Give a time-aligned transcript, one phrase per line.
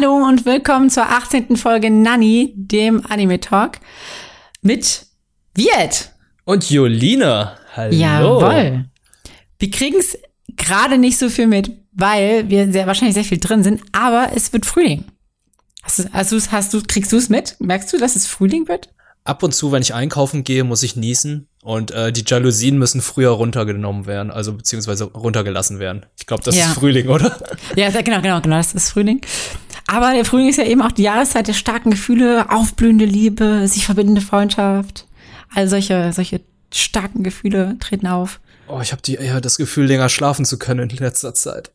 [0.00, 1.56] Hallo und willkommen zur 18.
[1.56, 3.78] Folge Nanny, dem Anime Talk
[4.62, 5.06] mit
[5.56, 6.12] Viet.
[6.44, 7.56] Und Jolina.
[7.74, 7.92] Hallo.
[7.92, 8.84] Jawohl.
[9.58, 10.16] Wir kriegen es
[10.56, 14.52] gerade nicht so viel mit, weil wir sehr wahrscheinlich sehr viel drin sind, aber es
[14.52, 15.04] wird Frühling.
[15.82, 17.56] Hast du, hast hast du, kriegst du es mit?
[17.58, 18.90] Merkst du, dass es Frühling wird?
[19.24, 23.02] Ab und zu, wenn ich einkaufen gehe, muss ich niesen und äh, die Jalousien müssen
[23.02, 26.06] früher runtergenommen werden, also beziehungsweise runtergelassen werden.
[26.18, 26.66] Ich glaube, das Ja.
[26.66, 27.36] ist Frühling, oder?
[27.74, 29.20] Ja, genau, genau, genau, das ist Frühling.
[29.90, 33.86] Aber der Frühling ist ja eben auch die Jahreszeit der starken Gefühle, aufblühende Liebe, sich
[33.86, 35.06] verbindende Freundschaft.
[35.54, 36.42] All solche, solche
[36.72, 38.38] starken Gefühle treten auf.
[38.68, 41.72] Oh, ich habe die ja das Gefühl, länger schlafen zu können in letzter Zeit.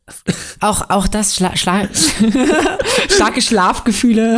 [0.59, 1.89] Auch, auch das Schla Schla
[3.09, 4.37] starke Schlafgefühle.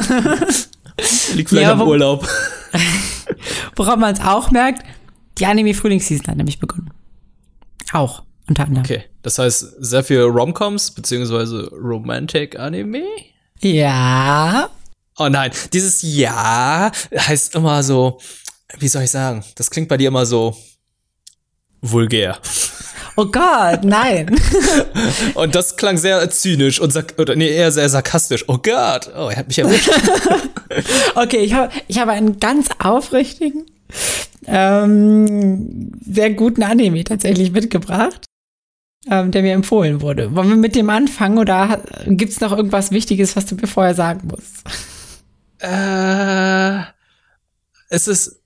[1.34, 2.26] Liegt vielleicht Ja, am Urlaub.
[3.76, 4.84] Woran man es auch merkt,
[5.38, 6.92] die Anime-Frühlingsseason hat nämlich begonnen.
[7.92, 8.86] Auch, unter anderem.
[8.86, 13.04] Okay, das heißt sehr viel Romcoms beziehungsweise Romantic Anime.
[13.62, 14.70] Ja.
[15.18, 18.20] Oh nein, dieses Ja heißt immer so,
[18.80, 19.44] wie soll ich sagen?
[19.56, 20.56] Das klingt bei dir immer so
[21.82, 22.38] vulgär.
[23.18, 24.36] Oh Gott, nein.
[25.36, 28.44] Und das klang sehr zynisch und oder nee, eher sehr sarkastisch.
[28.50, 29.90] Oh Gott, oh, er hat mich erwischt.
[31.16, 33.66] Okay, ich habe ich habe einen ganz aufrichtigen,
[34.46, 38.26] ähm, sehr guten Anime tatsächlich mitgebracht,
[39.10, 40.36] ähm, der mir empfohlen wurde.
[40.36, 43.96] Wollen wir mit dem anfangen oder gibt es noch irgendwas Wichtiges, was du mir vorher
[43.96, 44.64] sagen musst?
[45.60, 46.80] äh,
[47.90, 48.42] es ist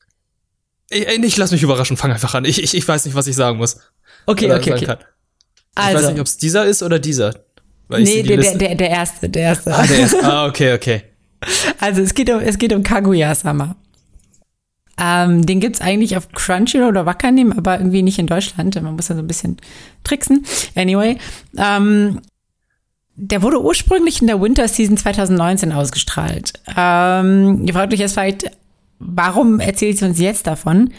[0.89, 2.45] ich, ich lass mich überraschen, fang einfach an.
[2.45, 3.77] Ich, ich, ich weiß nicht, was ich sagen muss.
[4.25, 4.85] Okay, Oder okay, okay.
[4.85, 4.97] kann.
[4.99, 7.33] Ich weiß Also, nicht, ob es dieser ist oder dieser.
[7.87, 9.73] Weil nee, der, der, der, der erste, der erste.
[9.73, 11.03] Ah, der ist, ah, okay, okay.
[11.79, 13.75] Also es geht um, es geht um Kaguya-sama.
[14.99, 18.75] Ähm, den gibt's eigentlich auf Crunchyroll oder Wakanim, aber irgendwie nicht in Deutschland.
[18.81, 19.57] Man muss ja so ein bisschen
[20.03, 20.45] tricksen.
[20.75, 21.17] Anyway,
[21.57, 22.19] ähm,
[23.15, 26.53] der wurde ursprünglich in der Winter Season 2019 ausgestrahlt.
[26.75, 28.51] Ähm, ihr fragt euch jetzt vielleicht,
[28.99, 30.91] warum erzähle ich uns jetzt davon?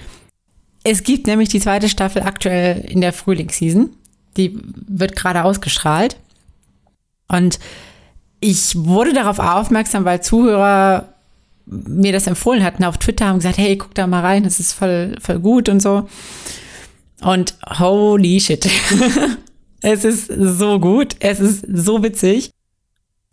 [0.83, 3.91] Es gibt nämlich die zweite Staffel aktuell in der Frühlingsseason.
[4.37, 6.17] Die wird gerade ausgestrahlt.
[7.29, 7.59] Und
[8.41, 11.15] ich wurde darauf aufmerksam, weil Zuhörer
[11.71, 14.73] mir das empfohlen hatten auf Twitter, haben gesagt, hey, guck da mal rein, das ist
[14.73, 16.09] voll, voll gut und so.
[17.21, 18.69] Und holy shit.
[19.83, 22.51] es ist so gut, es ist so witzig.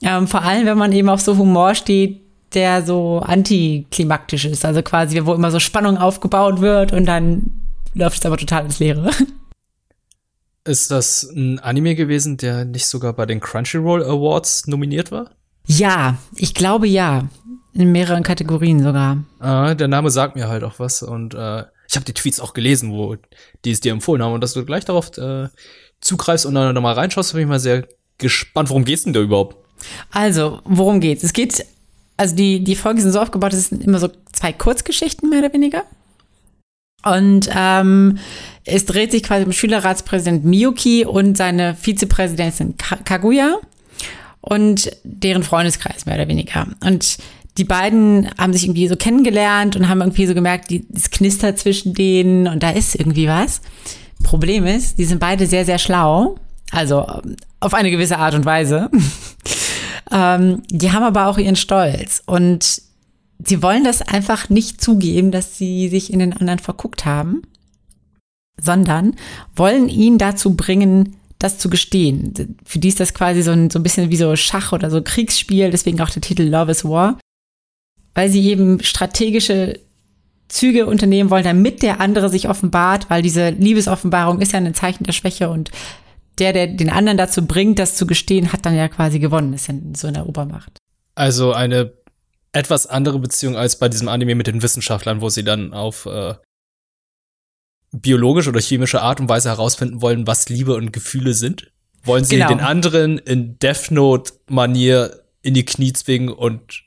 [0.01, 2.21] Ähm, vor allem, wenn man eben auf so Humor steht,
[2.53, 4.63] der so antiklimaktisch ist.
[4.63, 7.51] Also quasi, wo immer so Spannung aufgebaut wird und dann
[7.93, 9.09] läuft es aber total ins Leere.
[10.63, 15.31] Ist das ein Anime gewesen, der nicht sogar bei den Crunchyroll Awards nominiert war?
[15.65, 17.29] Ja, ich glaube ja.
[17.73, 19.23] In mehreren Kategorien sogar.
[19.39, 22.53] Ah, der Name sagt mir halt auch was und äh, ich habe die Tweets auch
[22.53, 23.15] gelesen, wo
[23.63, 25.47] die es dir empfohlen haben und dass du gleich darauf äh,
[26.01, 28.69] zugreifst und dann nochmal reinschaust, bin ich mal sehr gespannt.
[28.69, 29.55] Worum geht's denn da überhaupt?
[30.11, 31.23] Also, worum geht's?
[31.23, 31.65] Es geht,
[32.17, 35.53] also die, die Folgen sind so aufgebaut, es sind immer so zwei Kurzgeschichten, mehr oder
[35.53, 35.83] weniger.
[37.05, 38.17] Und ähm,
[38.65, 43.59] es dreht sich quasi um Schülerratspräsident Miyuki und seine Vizepräsidentin Ka Kaguya
[44.41, 46.67] und deren Freundeskreis, mehr oder weniger.
[46.81, 47.17] Und
[47.57, 51.93] die beiden haben sich irgendwie so kennengelernt und haben irgendwie so gemerkt, es knistert zwischen
[51.93, 53.61] denen und da ist irgendwie was.
[54.23, 56.35] Problem ist, die sind beide sehr, sehr schlau.
[56.71, 57.05] Also
[57.59, 58.89] auf eine gewisse Art und Weise.
[60.11, 62.81] ähm, die haben aber auch ihren Stolz und
[63.43, 67.43] sie wollen das einfach nicht zugeben, dass sie sich in den anderen verguckt haben,
[68.61, 69.15] sondern
[69.55, 72.57] wollen ihn dazu bringen, das zu gestehen.
[72.65, 75.01] Für die ist das quasi so ein, so ein bisschen wie so Schach oder so
[75.01, 77.19] Kriegsspiel, deswegen auch der Titel Love is War,
[78.17, 79.79] weil sie eben strategische
[80.47, 85.03] Züge unternehmen wollen, damit der andere sich offenbart, weil diese Liebesoffenbarung ist ja ein Zeichen
[85.03, 85.69] der Schwäche und
[86.39, 89.67] der, der den anderen dazu bringt, das zu gestehen, hat dann ja quasi gewonnen, ist
[89.67, 90.79] ja so in der Obermacht.
[91.13, 91.93] Also eine
[92.53, 96.33] etwas andere Beziehung als bei diesem Anime mit den Wissenschaftlern, wo sie dann auf äh,
[97.91, 101.71] biologische oder chemische Art und Weise herausfinden wollen, was Liebe und Gefühle sind.
[102.03, 102.47] Wollen sie Genau.
[102.47, 106.86] den anderen in Death Note-Manier in die Knie zwingen und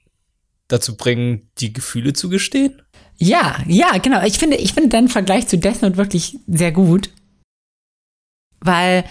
[0.73, 2.81] dazu bringen, die Gefühle zu gestehen?
[3.19, 4.25] Ja, ja, genau.
[4.25, 7.11] Ich finde, ich finde deinen Vergleich zu Death Note wirklich sehr gut.
[8.61, 9.05] Weil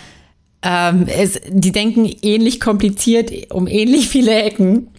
[0.62, 4.90] ähm, es, die denken ähnlich kompliziert, um ähnlich viele Ecken,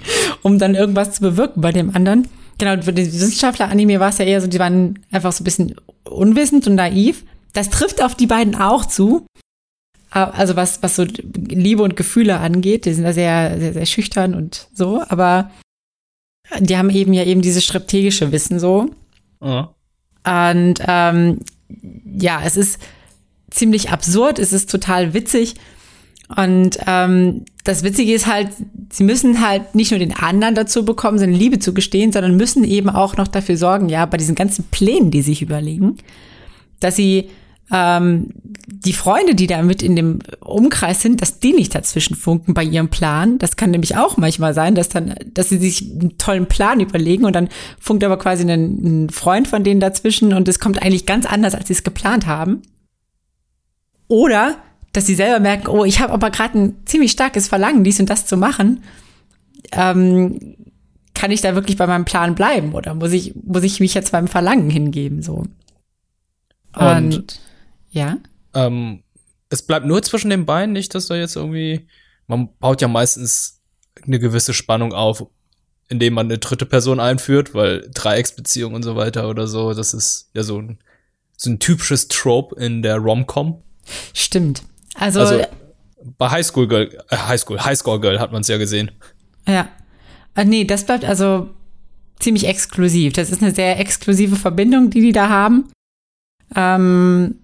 [0.43, 2.29] um dann irgendwas zu bewirken bei dem anderen.
[2.59, 5.75] Genau, für die Wissenschaftler-Anime war es ja eher so, die waren einfach so ein bisschen
[6.05, 7.25] unwissend und naiv.
[7.53, 9.27] Das trifft auf die beiden auch zu.
[10.11, 14.35] Also was, was so Liebe und Gefühle angeht, die sind da sehr, sehr, sehr schüchtern
[14.35, 15.51] und so, aber
[16.59, 18.91] die haben eben ja eben dieses strategische Wissen so.
[19.43, 19.75] Ja.
[20.27, 21.41] Und ähm,
[22.19, 22.79] ja, es ist
[23.51, 25.55] ziemlich absurd, es ist total witzig.
[26.37, 28.51] Und ähm, das Witzige ist halt,
[28.91, 32.63] sie müssen halt nicht nur den anderen dazu bekommen, seine Liebe zu gestehen, sondern müssen
[32.63, 35.99] eben auch noch dafür sorgen, ja, bei diesen ganzen Plänen, die sie sich überlegen,
[36.79, 37.31] dass sie
[37.73, 38.29] ähm,
[38.67, 42.65] die Freunde, die da mit in dem Umkreis sind, dass die nicht dazwischen funken bei
[42.65, 43.39] ihrem Plan.
[43.39, 47.25] Das kann nämlich auch manchmal sein, dass dann, dass sie sich einen tollen Plan überlegen
[47.25, 51.07] und dann funkt aber quasi ein, ein Freund von denen dazwischen und es kommt eigentlich
[51.07, 52.63] ganz anders, als sie es geplant haben.
[54.09, 54.57] Oder
[54.93, 58.11] dass sie selber merken, oh, ich habe aber gerade ein ziemlich starkes Verlangen, dies und
[58.11, 58.83] das zu machen.
[59.73, 60.57] Ähm,
[61.15, 64.11] kann ich da wirklich bei meinem Plan bleiben oder muss ich, muss ich mich jetzt
[64.11, 65.23] beim Verlangen hingeben?
[65.23, 65.45] So.
[66.75, 67.41] Und, und
[67.91, 68.19] ja.
[68.55, 69.03] Ähm,
[69.49, 71.87] es bleibt nur zwischen den Beinen, nicht, dass da jetzt irgendwie.
[72.27, 73.61] Man baut ja meistens
[74.07, 75.27] eine gewisse Spannung auf,
[75.89, 80.31] indem man eine dritte Person einführt, weil Dreiecksbeziehung und so weiter oder so, das ist
[80.33, 80.79] ja so ein,
[81.37, 83.63] so ein typisches Trope in der Rom-Com.
[84.15, 84.63] Stimmt.
[84.95, 85.45] Also, also
[86.17, 88.93] bei Highschool Girl, äh, Highschool, Highschool Girl hat man es ja gesehen.
[89.49, 89.69] Ja.
[90.37, 91.51] Äh, nee, das bleibt also
[92.21, 93.15] ziemlich exklusiv.
[93.15, 95.71] Das ist eine sehr exklusive Verbindung, die die da haben.
[96.55, 97.40] Ähm,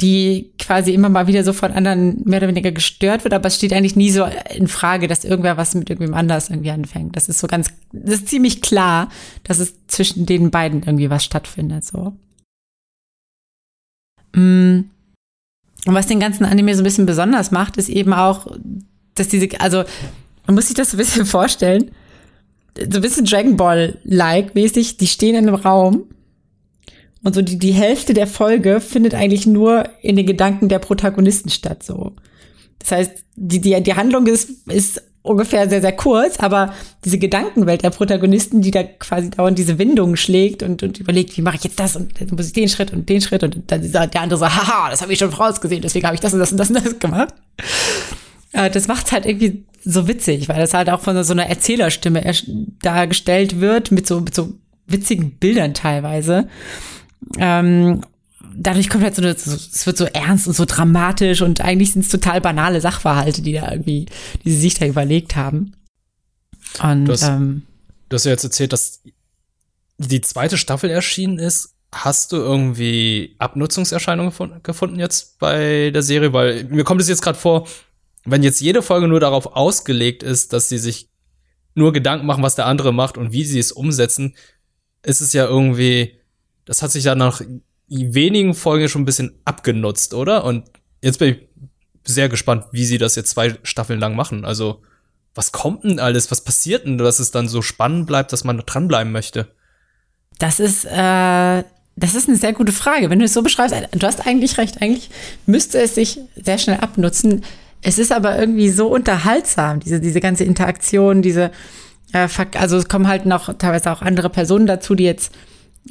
[0.00, 3.56] die quasi immer mal wieder so von anderen mehr oder weniger gestört wird, aber es
[3.56, 7.16] steht eigentlich nie so in Frage, dass irgendwer was mit irgendwem anders irgendwie anfängt.
[7.16, 9.08] Das ist so ganz, das ist ziemlich klar,
[9.44, 12.14] dass es zwischen den beiden irgendwie was stattfindet, so.
[14.34, 14.90] Mm.
[15.86, 18.48] Und was den ganzen Anime so ein bisschen besonders macht, ist eben auch,
[19.14, 19.84] dass diese, also
[20.46, 21.92] man muss sich das so ein bisschen vorstellen,
[22.76, 26.04] so ein bisschen Dragon Ball-like mäßig, die stehen in einem Raum
[27.26, 31.48] und so die, die Hälfte der Folge findet eigentlich nur in den Gedanken der Protagonisten
[31.48, 32.12] statt, so.
[32.78, 36.72] Das heißt, die, die, die Handlung ist, ist ungefähr sehr, sehr kurz, aber
[37.04, 41.42] diese Gedankenwelt der Protagonisten, die da quasi dauernd diese Windungen schlägt und, und überlegt, wie
[41.42, 43.82] mache ich jetzt das und dann muss ich den Schritt und den Schritt und dann
[43.82, 46.38] sagt der andere so, haha, das habe ich schon vorausgesehen, deswegen habe ich das und
[46.38, 47.34] das und das und das gemacht.
[48.52, 52.22] Äh, das macht's halt irgendwie so witzig, weil das halt auch von so einer Erzählerstimme
[52.82, 54.52] dargestellt wird, mit so, mit so
[54.86, 56.46] witzigen Bildern teilweise.
[57.38, 58.02] Ähm,
[58.54, 62.04] dadurch kommt halt so eine, es wird so ernst und so dramatisch und eigentlich sind
[62.04, 64.06] es total banale Sachverhalte, die da irgendwie,
[64.44, 65.72] die sie sich da überlegt haben.
[66.82, 67.62] Und, du, hast, ähm,
[68.08, 69.02] du hast ja jetzt erzählt, dass
[69.98, 71.74] die zweite Staffel erschienen ist.
[71.92, 74.32] Hast du irgendwie Abnutzungserscheinungen
[74.62, 76.32] gefunden jetzt bei der Serie?
[76.32, 77.66] Weil mir kommt es jetzt gerade vor,
[78.24, 81.08] wenn jetzt jede Folge nur darauf ausgelegt ist, dass sie sich
[81.74, 84.34] nur Gedanken machen, was der andere macht und wie sie es umsetzen,
[85.02, 86.18] ist es ja irgendwie,
[86.66, 87.40] das hat sich dann nach
[87.88, 90.44] wenigen Folgen schon ein bisschen abgenutzt, oder?
[90.44, 90.64] Und
[91.00, 91.48] jetzt bin ich
[92.04, 94.44] sehr gespannt, wie sie das jetzt zwei Staffeln lang machen.
[94.44, 94.82] Also,
[95.34, 96.30] was kommt denn alles?
[96.30, 99.48] Was passiert denn, dass es dann so spannend bleibt, dass man dranbleiben möchte?
[100.38, 101.64] Das ist, äh,
[101.96, 103.10] das ist eine sehr gute Frage.
[103.10, 104.82] Wenn du es so beschreibst, du hast eigentlich recht.
[104.82, 105.10] Eigentlich
[105.46, 107.44] müsste es sich sehr schnell abnutzen.
[107.82, 111.52] Es ist aber irgendwie so unterhaltsam, diese, diese ganze Interaktion, diese,
[112.12, 115.32] äh, also es kommen halt noch teilweise auch andere Personen dazu, die jetzt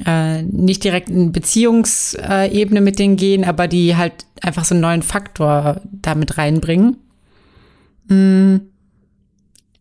[0.04, 5.02] äh, nicht direkt in Beziehungsebene mit denen gehen, aber die halt einfach so einen neuen
[5.02, 6.96] Faktor damit reinbringen.
[8.08, 8.56] Mm.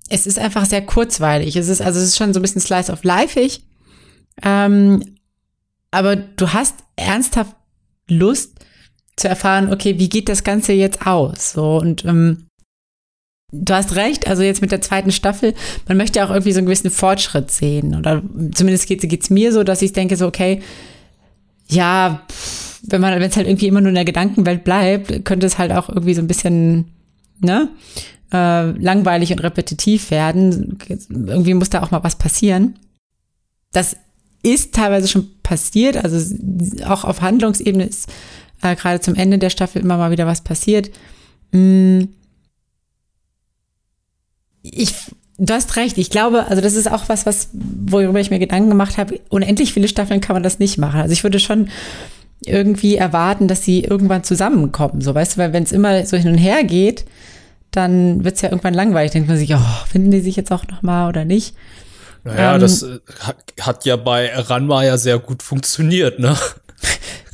[0.08, 1.56] Es ist einfach sehr kurzweilig.
[1.56, 3.62] Es ist, also es ist schon so ein bisschen Slice of Lifeig.
[4.44, 5.16] Ähm,
[5.90, 7.56] aber du hast ernsthaft
[8.08, 8.54] Lust
[9.16, 11.54] zu erfahren, okay, wie geht das Ganze jetzt aus?
[11.54, 12.46] So, und ähm,
[13.64, 15.54] Du hast recht, also jetzt mit der zweiten Staffel,
[15.88, 17.96] man möchte auch irgendwie so einen gewissen Fortschritt sehen.
[17.96, 18.22] Oder
[18.54, 20.62] zumindest geht es mir so, dass ich denke so, okay,
[21.68, 22.26] ja,
[22.84, 25.72] wenn man, wenn es halt irgendwie immer nur in der Gedankenwelt bleibt, könnte es halt
[25.72, 26.86] auch irgendwie so ein bisschen,
[27.40, 27.70] ne,
[28.32, 30.78] äh, langweilig und repetitiv werden.
[31.10, 32.76] Irgendwie muss da auch mal was passieren.
[33.72, 33.96] Das
[34.44, 36.36] ist teilweise schon passiert, also
[36.86, 38.10] auch auf Handlungsebene ist
[38.62, 40.92] äh, gerade zum Ende der Staffel immer mal wieder was passiert.
[41.52, 42.04] Mm
[44.72, 44.96] ich,
[45.38, 45.98] du hast recht.
[45.98, 49.20] Ich glaube, also das ist auch was, was, worüber ich mir Gedanken gemacht habe.
[49.30, 51.00] Unendlich viele Staffeln kann man das nicht machen.
[51.00, 51.70] Also ich würde schon
[52.42, 55.02] irgendwie erwarten, dass sie irgendwann zusammenkommen.
[55.02, 57.06] So, weißt du, weil wenn es immer so hin und her geht,
[57.72, 59.12] dann wird es ja irgendwann langweilig.
[59.12, 61.56] Denkt man sich, oh, finden die sich jetzt auch noch mal oder nicht?
[62.24, 63.00] Naja, ähm, das äh,
[63.62, 66.36] hat ja bei Ranma ja sehr gut funktioniert, ne?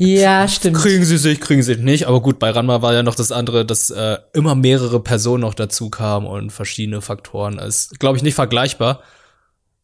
[0.04, 0.78] Ja, stimmt.
[0.78, 2.08] Kriegen sie sich, kriegen sie sich nicht.
[2.08, 5.54] Aber gut, bei Ranma war ja noch das andere, dass äh, immer mehrere Personen noch
[5.54, 7.60] dazu kamen und verschiedene Faktoren.
[7.60, 9.04] ist, glaube ich, nicht vergleichbar.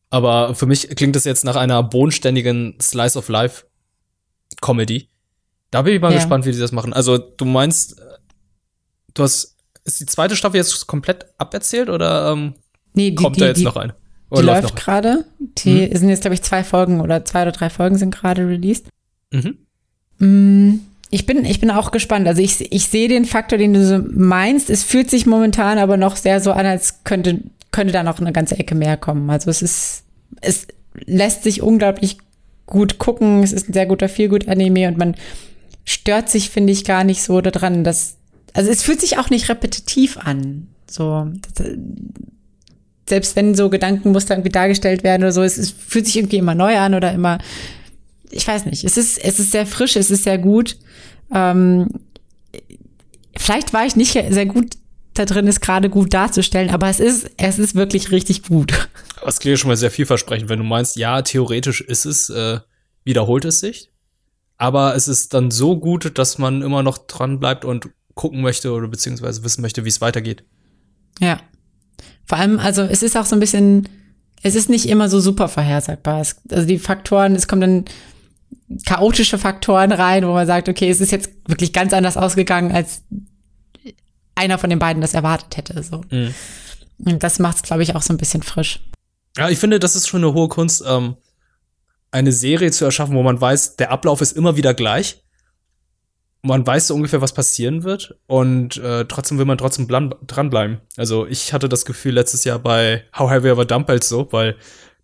[0.09, 3.65] Aber für mich klingt das jetzt nach einer bodenständigen Slice of Life
[4.59, 5.09] Comedy.
[5.69, 6.17] Da bin ich mal ja.
[6.17, 6.93] gespannt, wie die das machen.
[6.93, 8.01] Also, du meinst,
[9.13, 12.55] du hast, ist die zweite Staffel jetzt komplett aberzählt oder ähm,
[12.93, 13.93] nee, die, kommt die, da jetzt die, noch ein?
[14.29, 15.25] Oder die läuft gerade.
[15.59, 15.95] Die hm.
[15.95, 18.87] sind jetzt, glaube ich, zwei Folgen oder zwei oder drei Folgen sind gerade released.
[19.31, 19.57] Mhm.
[20.19, 20.79] Mm,
[21.09, 22.27] Ich bin, ich bin auch gespannt.
[22.27, 24.69] Also ich, ich sehe den Faktor, den du so meinst.
[24.69, 27.39] Es fühlt sich momentan aber noch sehr so an, als könnte,
[27.71, 29.29] könnte da noch eine ganze Ecke mehr kommen.
[29.29, 30.03] Also es ist,
[30.41, 30.67] es
[31.05, 32.17] lässt sich unglaublich
[32.65, 33.43] gut gucken.
[33.43, 35.15] Es ist ein sehr guter Feelgood-Anime und man
[35.85, 38.17] stört sich, finde ich, gar nicht so daran, dass,
[38.53, 40.67] also es fühlt sich auch nicht repetitiv an.
[40.89, 41.65] So, das,
[43.07, 46.55] selbst wenn so Gedankenmuster irgendwie dargestellt werden oder so, es, es fühlt sich irgendwie immer
[46.55, 47.37] neu an oder immer,
[48.31, 50.77] ich weiß nicht, es ist, es ist sehr frisch, es ist sehr gut.
[51.33, 51.87] Ähm,
[53.35, 54.75] vielleicht war ich nicht sehr gut
[55.13, 58.89] da drin, es gerade gut darzustellen, aber es ist, es ist wirklich richtig gut.
[59.23, 62.59] Das klingt schon mal sehr vielversprechend, wenn du meinst, ja, theoretisch ist es, äh,
[63.03, 63.91] wiederholt es sich,
[64.57, 68.71] aber es ist dann so gut, dass man immer noch dran bleibt und gucken möchte
[68.71, 70.43] oder beziehungsweise wissen möchte, wie es weitergeht.
[71.19, 71.39] Ja.
[72.25, 73.87] Vor allem, also es ist auch so ein bisschen,
[74.43, 76.21] es ist nicht immer so super vorhersagbar.
[76.21, 77.85] Es, also die Faktoren, es kommen dann
[78.85, 83.03] chaotische Faktoren rein, wo man sagt, okay, es ist jetzt wirklich ganz anders ausgegangen, als
[84.35, 85.81] einer von den beiden das erwartet hätte.
[85.83, 86.01] So.
[86.09, 86.33] Mhm.
[86.99, 88.79] Und das macht es, glaube ich, auch so ein bisschen frisch.
[89.37, 91.15] Ja, ich finde, das ist schon eine hohe Kunst, ähm,
[92.11, 95.21] eine Serie zu erschaffen, wo man weiß, der Ablauf ist immer wieder gleich
[96.47, 100.79] man weiß so ungefähr, was passieren wird und äh, trotzdem will man trotzdem dranbleiben.
[100.95, 104.55] Also ich hatte das Gefühl letztes Jahr bei How Heavy Ever Dumbbells so, weil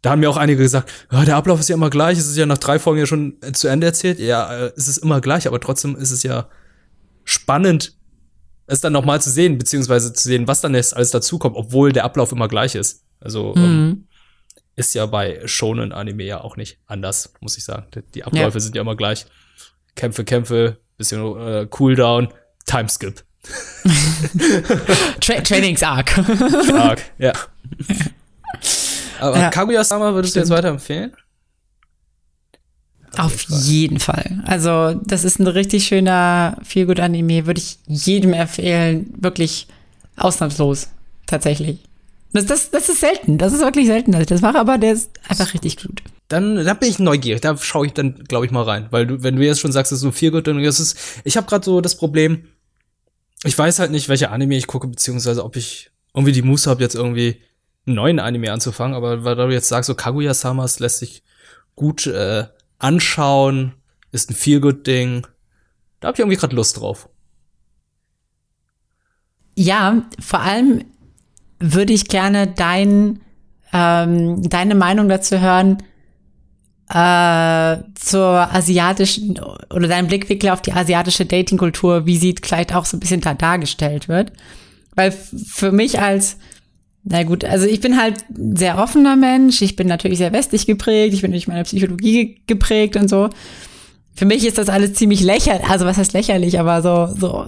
[0.03, 2.35] da haben mir auch einige gesagt, ja, der Ablauf ist ja immer gleich, es ist
[2.35, 4.19] ja nach drei Folgen ja schon zu Ende erzählt.
[4.19, 6.49] Ja, äh, es ist immer gleich, aber trotzdem ist es ja
[7.23, 7.97] spannend,
[8.67, 12.03] es dann nochmal zu sehen, beziehungsweise zu sehen, was dann jetzt alles dazukommt, obwohl der
[12.03, 13.05] Ablauf immer gleich ist.
[13.21, 13.89] Also ähm, mhm.
[13.91, 14.07] ähm,
[14.75, 17.87] ist ja bei Shonen Anime ja auch nicht anders, muss ich sagen.
[18.13, 18.59] Die Abläufe ja.
[18.59, 19.25] sind ja immer gleich.
[19.95, 22.27] Kämpfe, Kämpfe, bisschen äh, Cooldown,
[22.65, 23.23] Timeskip.
[25.21, 26.17] Tra Trainings Arc.
[26.73, 27.31] Arc, ja.
[29.23, 30.47] Aber ja, Kaguya-sama würdest stimmt.
[30.47, 31.13] du jetzt weiterempfehlen?
[33.17, 34.41] Auf jeden Fall.
[34.45, 37.45] Also, das ist ein richtig schöner, gut Anime.
[37.45, 39.13] Würde ich jedem empfehlen.
[39.17, 39.67] Wirklich
[40.17, 40.89] ausnahmslos.
[41.27, 41.79] Tatsächlich.
[42.33, 43.37] Das, das, das ist selten.
[43.37, 46.01] Das ist wirklich selten, dass ich das mache, aber der ist einfach richtig gut.
[46.27, 47.41] Dann, da bin ich neugierig.
[47.41, 48.87] Da schaue ich dann, glaube ich, mal rein.
[48.89, 50.95] Weil du, wenn du jetzt schon sagst, es ist so gut, dann ist es.
[51.23, 52.47] Ich habe gerade so das Problem,
[53.43, 56.81] ich weiß halt nicht, welche Anime ich gucke, beziehungsweise ob ich irgendwie die Muße habe,
[56.81, 57.39] jetzt irgendwie
[57.85, 58.95] neuen Anime anzufangen.
[58.95, 61.23] Aber weil du jetzt sagst, so Kaguya-Samas lässt sich
[61.75, 62.45] gut äh,
[62.79, 63.73] anschauen,
[64.11, 65.27] ist ein Feel-Good-Ding.
[65.99, 67.09] Da habe ich irgendwie gerade Lust drauf.
[69.55, 70.85] Ja, vor allem
[71.59, 73.21] würde ich gerne dein,
[73.71, 75.77] ähm, deine Meinung dazu hören
[76.89, 79.39] äh, zur asiatischen
[79.73, 83.33] oder deinen Blickwinkel auf die asiatische Datingkultur, wie sie vielleicht auch so ein bisschen da
[83.33, 84.33] dargestellt wird.
[84.95, 86.37] Weil für mich als,
[87.05, 90.65] na gut, also ich bin halt ein sehr offener Mensch, ich bin natürlich sehr westlich
[90.65, 93.29] geprägt, ich bin durch meine Psychologie geprägt und so.
[94.15, 97.47] Für mich ist das alles ziemlich lächerlich, also was heißt lächerlich, aber so, so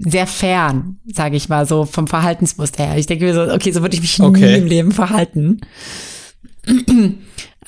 [0.00, 2.98] sehr fern, sage ich mal, so vom Verhaltensmuster her.
[2.98, 4.52] Ich denke mir so, okay, so würde ich mich okay.
[4.52, 5.60] nie im Leben verhalten.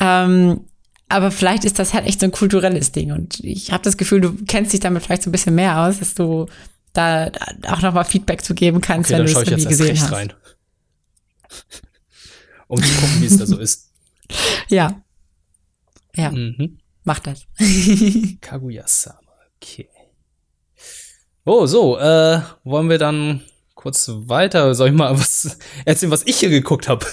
[0.00, 0.60] ähm,
[1.08, 4.20] aber vielleicht ist das halt echt so ein kulturelles Ding und ich habe das Gefühl,
[4.20, 6.46] du kennst dich damit vielleicht so ein bisschen mehr aus, dass du
[6.94, 7.30] da
[7.68, 10.12] auch noch mal Feedback zu geben kannst, okay, wenn du es irgendwie gesehen hast.
[10.12, 10.32] Rein.
[12.68, 13.90] um zu gucken, wie es da so ist.
[14.68, 15.02] Ja.
[16.16, 16.30] Ja.
[16.30, 16.78] Mhm.
[17.04, 17.44] Mach das.
[18.40, 19.20] Kaguya-sama.
[19.56, 19.88] Okay.
[21.44, 23.42] Oh, so, äh, wollen wir dann
[23.74, 27.04] kurz weiter, soll ich mal was erzählen, was ich hier geguckt habe?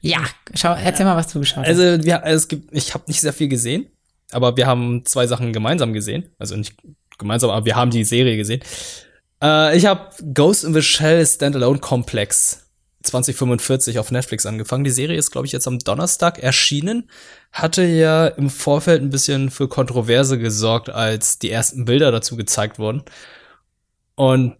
[0.00, 0.20] Ja,
[0.54, 1.68] schau, erzähl mal, was du geschaut hast.
[1.68, 3.88] Also, wir, es gibt, ich habe nicht sehr viel gesehen,
[4.30, 6.30] aber wir haben zwei Sachen gemeinsam gesehen.
[6.38, 6.76] Also nicht
[7.22, 8.60] gemeinsam, aber wir haben die Serie gesehen.
[9.42, 12.62] Äh, ich habe Ghost in the Shell Standalone Complex
[13.02, 14.84] 2045 auf Netflix angefangen.
[14.84, 17.08] Die Serie ist, glaube ich, jetzt am Donnerstag erschienen.
[17.50, 22.78] Hatte ja im Vorfeld ein bisschen für Kontroverse gesorgt, als die ersten Bilder dazu gezeigt
[22.78, 23.02] wurden.
[24.14, 24.56] Und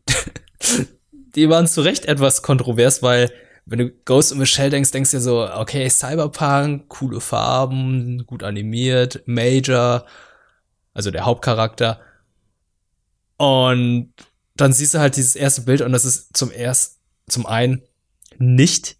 [1.35, 3.31] die waren zu Recht etwas kontrovers, weil
[3.64, 8.26] wenn du Ghost in the Shell denkst, denkst du dir so, okay, Cyberpunk, coole Farben,
[8.26, 10.04] gut animiert, Major,
[10.95, 12.00] also der Hauptcharakter.
[13.42, 14.14] Und
[14.54, 17.82] dann siehst du halt dieses erste Bild und das ist zum ersten, zum einen
[18.38, 18.99] nicht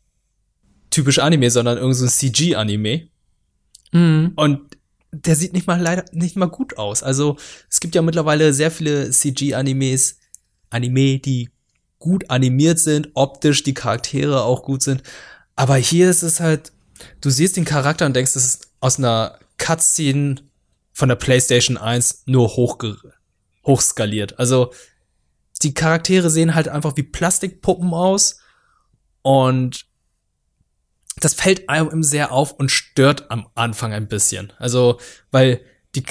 [0.91, 3.07] typisch Anime, sondern irgend so ein CG-Anime.
[3.93, 4.33] Mhm.
[4.35, 4.77] Und
[5.13, 7.05] der sieht nicht mal leider nicht mal gut aus.
[7.05, 7.37] Also
[7.71, 10.19] es gibt ja mittlerweile sehr viele CG-Animes,
[10.71, 11.51] Anime, die
[12.01, 15.05] gut animiert sind, optisch die Charaktere auch gut sind.
[15.55, 16.73] Aber hier ist es halt,
[17.21, 20.35] du siehst den Charakter und denkst, das ist aus einer Cutscene
[20.93, 22.79] von der PlayStation 1 nur hoch,
[23.65, 24.39] hochskaliert.
[24.39, 24.73] Also
[25.63, 28.39] die Charaktere sehen halt einfach wie Plastikpuppen aus
[29.23, 29.87] und
[31.17, 34.53] das fällt einem sehr auf und stört am Anfang ein bisschen.
[34.59, 34.99] Also,
[35.31, 35.61] weil
[35.95, 36.05] die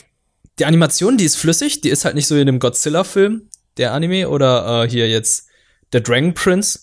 [0.60, 4.30] die Animation, die ist flüssig, die ist halt nicht so in dem Godzilla-Film, der Anime,
[4.30, 5.48] oder äh, hier jetzt
[5.92, 6.80] der Dragon Prince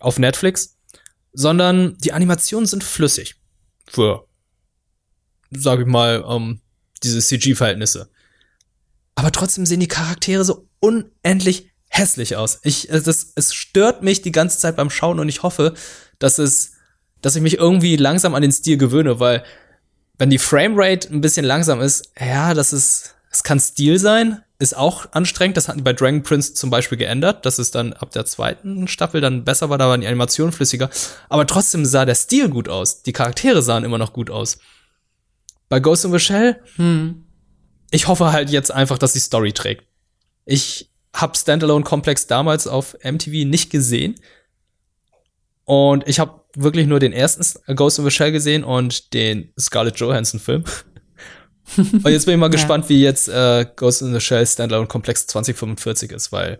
[0.00, 0.78] auf Netflix,
[1.32, 3.34] sondern die Animationen sind flüssig.
[3.86, 4.28] Für,
[5.50, 6.60] sag ich mal, ähm,
[7.02, 8.10] diese CG-Verhältnisse.
[9.14, 12.60] Aber trotzdem sehen die Charaktere so unendlich hässlich aus.
[12.62, 15.74] Ich, es, es stört mich die ganze Zeit beim Schauen und ich hoffe,
[16.18, 16.72] dass es,
[17.22, 19.44] dass ich mich irgendwie langsam an den Stil gewöhne, weil
[20.18, 24.76] wenn die Framerate ein bisschen langsam ist, ja, das ist, es kann Stil sein, ist
[24.76, 25.56] auch anstrengend.
[25.56, 28.88] Das hatten die bei Dragon Prince zum Beispiel geändert, dass es dann ab der zweiten
[28.88, 30.90] Staffel dann besser war, da waren die Animationen flüssiger.
[31.28, 33.02] Aber trotzdem sah der Stil gut aus.
[33.02, 34.58] Die Charaktere sahen immer noch gut aus.
[35.68, 37.23] Bei Ghost in the Shell, hm.
[37.94, 39.84] Ich hoffe halt jetzt einfach, dass die Story trägt.
[40.44, 44.16] Ich habe Standalone Complex damals auf MTV nicht gesehen.
[45.62, 47.44] Und ich habe wirklich nur den ersten
[47.76, 50.64] Ghost in the Shell gesehen und den Scarlett Johansson Film.
[51.76, 55.28] und jetzt bin ich mal gespannt, wie jetzt äh, Ghost in the Shell Standalone Complex
[55.28, 56.58] 2045 ist, weil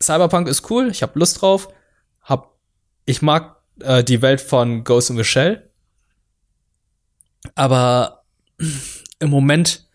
[0.00, 1.68] Cyberpunk ist cool, ich habe Lust drauf,
[2.22, 2.56] hab,
[3.04, 5.68] ich mag äh, die Welt von Ghost in the Shell,
[7.56, 8.24] aber
[9.18, 9.87] im Moment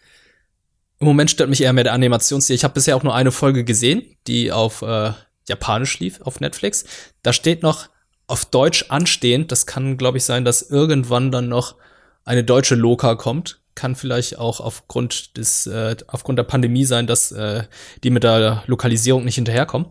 [1.03, 2.55] im Moment stört mich eher mehr der Animationsstil.
[2.55, 5.12] Ich habe bisher auch nur eine Folge gesehen, die auf äh,
[5.50, 6.86] Japanisch lief, auf Netflix.
[7.24, 7.89] Da steht noch
[8.25, 9.51] auf Deutsch anstehend.
[9.51, 11.75] Das kann, glaube ich, sein, dass irgendwann dann noch
[12.24, 13.60] eine deutsche Loka kommt.
[13.75, 17.63] Kann vielleicht auch aufgrund des, äh, aufgrund der Pandemie sein, dass äh,
[18.05, 19.88] die mit der Lokalisierung nicht hinterherkommen.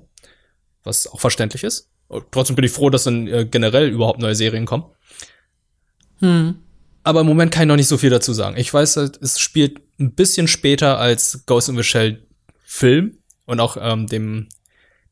[0.82, 1.90] Was auch verständlich ist.
[2.30, 4.86] Trotzdem bin ich froh, dass dann äh, generell überhaupt neue Serien kommen.
[6.20, 6.56] Hm.
[7.04, 8.56] Aber im Moment kann ich noch nicht so viel dazu sagen.
[8.56, 12.26] Ich weiß, es spielt ein bisschen später als Ghost in the Shell
[12.64, 14.48] Film und auch ähm, dem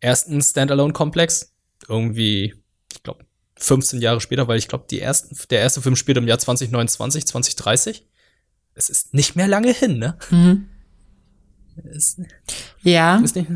[0.00, 1.52] ersten Standalone-Komplex.
[1.88, 2.54] Irgendwie,
[2.92, 3.24] ich glaube,
[3.56, 5.00] 15 Jahre später, weil ich glaube, der
[5.60, 8.06] erste Film spielt im Jahr 2029, 2030.
[8.74, 10.16] Es ist nicht mehr lange hin, ne?
[10.30, 10.68] Mhm.
[11.92, 12.20] Es,
[12.82, 13.18] ja.
[13.18, 13.50] Ist nicht,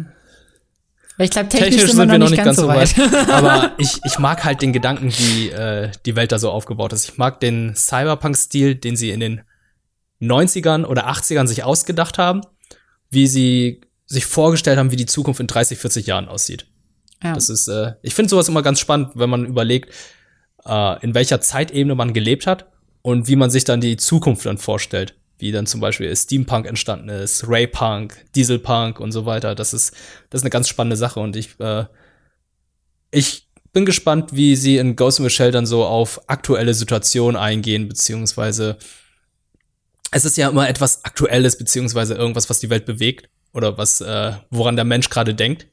[1.18, 2.98] ich glaube, technisch, technisch, sind, wir noch, nicht, ganz, ganz so weit.
[2.98, 3.28] weit.
[3.30, 7.08] Aber ich, ich mag halt den Gedanken, wie äh, die Welt da so aufgebaut ist.
[7.08, 9.42] Ich mag den Cyberpunk-Stil, den sie in den
[10.20, 12.40] 90ern oder 80ern sich ausgedacht haben,
[13.10, 16.66] wie sie sich vorgestellt haben, wie die Zukunft in 30, 40 Jahren aussieht.
[17.22, 17.34] Ja.
[17.34, 19.90] Das ist, äh, ich finde sowas immer ganz spannend, wenn man überlegt,
[20.66, 22.66] äh, in welcher Zeitebene man gelebt hat
[23.02, 27.08] und wie man sich dann die Zukunft dann vorstellt wie dann zum Beispiel Steampunk entstanden
[27.08, 29.54] ist, Raypunk, Dieselpunk und so weiter.
[29.54, 29.92] Das ist,
[30.30, 31.84] das ist eine ganz spannende Sache und ich, äh,
[33.10, 37.36] ich bin gespannt, wie sie in Ghost in the Shell dann so auf aktuelle Situationen
[37.36, 38.78] eingehen, beziehungsweise
[40.12, 44.34] es ist ja immer etwas Aktuelles, beziehungsweise irgendwas, was die Welt bewegt oder was, äh,
[44.50, 45.66] woran der Mensch gerade denkt,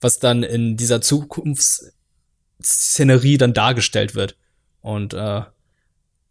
[0.00, 4.36] was dann in dieser Zukunftsszenerie dann dargestellt wird.
[4.80, 5.42] Und äh,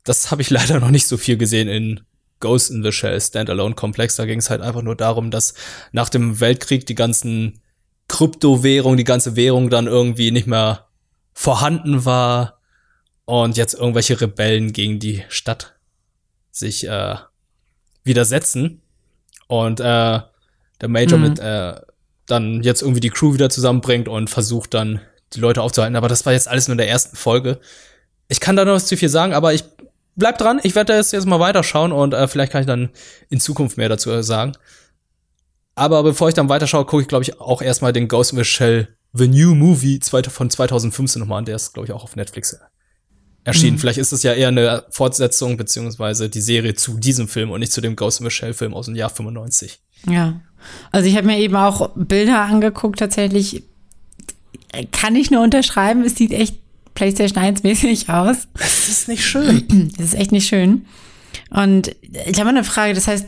[0.05, 1.99] das habe ich leider noch nicht so viel gesehen in
[2.41, 4.17] Ghost in the Shell Standalone Komplex.
[4.17, 5.53] Da ging es halt einfach nur darum, dass
[5.91, 7.61] nach dem Weltkrieg die ganzen
[8.07, 10.87] Kryptowährungen, die ganze Währung dann irgendwie nicht mehr
[11.33, 12.59] vorhanden war
[13.25, 15.75] und jetzt irgendwelche Rebellen gegen die Stadt
[16.51, 17.15] sich äh,
[18.03, 18.81] widersetzen
[19.47, 21.29] und äh, der Major mhm.
[21.29, 21.75] mit äh,
[22.25, 25.01] dann jetzt irgendwie die Crew wieder zusammenbringt und versucht dann
[25.33, 25.95] die Leute aufzuhalten.
[25.95, 27.59] Aber das war jetzt alles nur in der ersten Folge.
[28.27, 29.63] Ich kann da noch nicht zu viel sagen, aber ich
[30.15, 32.89] bleibt dran, ich werde das jetzt mal weiterschauen und äh, vielleicht kann ich dann
[33.29, 34.53] in Zukunft mehr dazu äh, sagen.
[35.75, 38.43] Aber bevor ich dann weiterschaue, gucke ich, glaube ich, auch erstmal den Ghost in the
[38.43, 41.45] Shell The New Movie von 2015 nochmal an.
[41.45, 42.57] Der ist, glaube ich, auch auf Netflix
[43.43, 43.75] erschienen.
[43.75, 43.79] Mhm.
[43.79, 47.71] Vielleicht ist es ja eher eine Fortsetzung, beziehungsweise die Serie zu diesem Film und nicht
[47.71, 49.81] zu dem Ghost in the Shell Film aus dem Jahr 95.
[50.07, 50.41] Ja.
[50.91, 53.63] Also ich habe mir eben auch Bilder angeguckt, tatsächlich.
[54.93, 56.60] Kann ich nur unterschreiben, es sieht echt
[56.93, 58.47] PlayStation 1 mäßig aus.
[58.53, 59.91] Das ist nicht schön.
[59.97, 60.85] Das ist echt nicht schön.
[61.49, 63.25] Und ich habe eine Frage, das heißt,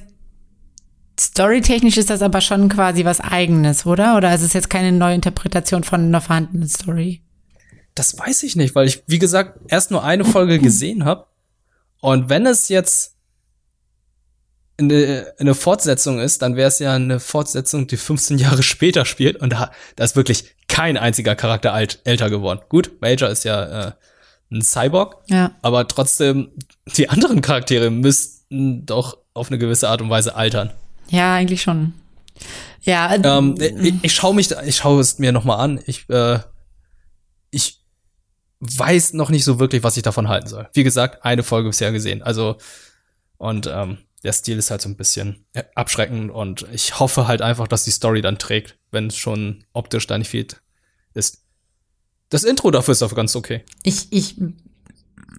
[1.19, 4.17] storytechnisch ist das aber schon quasi was eigenes, oder?
[4.17, 7.21] Oder ist es jetzt keine neue Interpretation von einer vorhandenen Story?
[7.95, 11.28] Das weiß ich nicht, weil ich, wie gesagt, erst nur eine Folge gesehen habe.
[12.02, 13.12] Und wenn es jetzt
[14.84, 19.38] eine, eine Fortsetzung ist, dann wäre es ja eine Fortsetzung, die 15 Jahre später spielt.
[19.38, 22.62] Und da, da ist wirklich kein einziger Charakter alt, älter geworden.
[22.69, 23.91] Gut, Major ist ja äh,
[24.52, 25.52] ein Cyborg, ja.
[25.62, 26.52] aber trotzdem,
[26.98, 30.72] die anderen Charaktere müssten doch auf eine gewisse Art und Weise altern.
[31.10, 31.93] Ja, eigentlich schon.
[32.82, 33.13] Ja.
[33.15, 35.80] Ähm, ich, ich schaue mich, ich schaue es mir noch mal an.
[35.86, 36.39] Ich, äh,
[37.50, 37.82] ich
[38.60, 40.69] weiß noch nicht so wirklich, was ich davon halten soll.
[40.74, 42.22] Wie gesagt, eine Folge bisher gesehen.
[42.24, 42.58] Also
[43.43, 47.67] und ähm, der Stil ist halt so ein bisschen abschreckend und ich hoffe halt einfach,
[47.67, 50.47] dass die Story dann trägt, wenn es schon optisch da nicht viel
[51.13, 51.43] ist.
[52.29, 53.63] Das Intro dafür ist auch ganz okay.
[53.83, 54.38] Ich, ich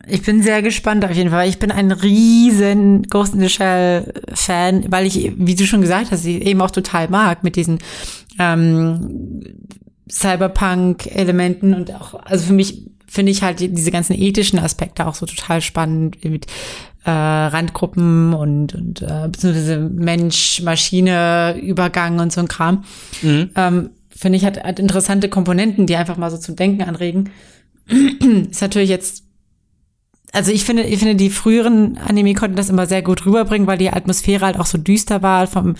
[0.06, 1.48] Ich bin sehr gespannt auf jeden Fall.
[1.48, 6.10] Ich bin ein riesen Ghost in the Shell Fan, weil ich, wie du schon gesagt
[6.10, 7.78] hast, ich eben auch total mag mit diesen
[8.38, 9.54] ähm,
[10.10, 15.24] Cyberpunk-Elementen und auch, also für mich finde ich halt diese ganzen ethischen Aspekte auch so
[15.24, 16.46] total spannend mit
[17.04, 22.84] äh, Randgruppen und, und äh, beziehungsweise Mensch-Maschine-Übergang und so ein Kram.
[23.22, 23.50] Mhm.
[23.54, 27.30] Ähm, finde ich hat, hat interessante Komponenten, die einfach mal so zum Denken anregen.
[28.50, 29.24] ist natürlich jetzt
[30.32, 33.78] also ich finde, ich finde, die früheren Anime konnten das immer sehr gut rüberbringen, weil
[33.78, 35.46] die Atmosphäre halt auch so düster war.
[35.46, 35.76] Vom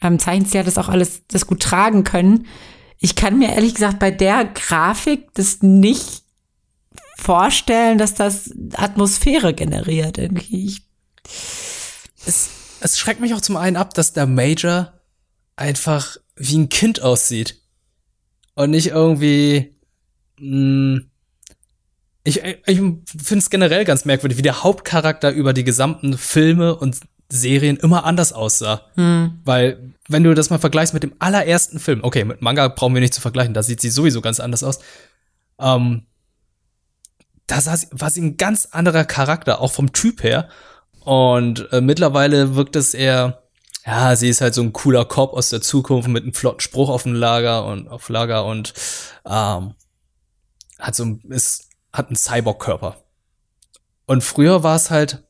[0.00, 2.46] ähm, Zeichenstil hat das auch alles das gut tragen können.
[2.98, 6.21] Ich kann mir ehrlich gesagt bei der Grafik das nicht
[7.22, 10.18] vorstellen, dass das Atmosphäre generiert.
[10.18, 10.66] Irgendwie.
[10.66, 10.82] Ich,
[12.26, 14.92] es, es schreckt mich auch zum einen ab, dass der Major
[15.56, 17.60] einfach wie ein Kind aussieht.
[18.54, 19.76] Und nicht irgendwie.
[20.38, 21.08] Mh, hm,
[22.24, 27.00] ich, ich finde es generell ganz merkwürdig, wie der Hauptcharakter über die gesamten Filme und
[27.28, 28.82] Serien immer anders aussah.
[28.94, 29.40] Hm.
[29.44, 33.00] Weil, wenn du das mal vergleichst mit dem allerersten Film, okay, mit Manga brauchen wir
[33.00, 34.78] nicht zu vergleichen, da sieht sie sowieso ganz anders aus.
[35.58, 36.02] Ähm,
[37.46, 40.48] da sie, war sie ein ganz anderer Charakter, auch vom Typ her.
[41.00, 43.42] Und äh, mittlerweile wirkt es eher,
[43.84, 46.88] ja, sie ist halt so ein cooler Cop aus der Zukunft mit einem flotten Spruch
[46.88, 48.72] auf dem Lager und auf Lager und
[49.26, 49.74] ähm,
[50.78, 52.96] hat so ist hat einen Cyborg-Körper.
[54.06, 55.24] Und früher war es halt,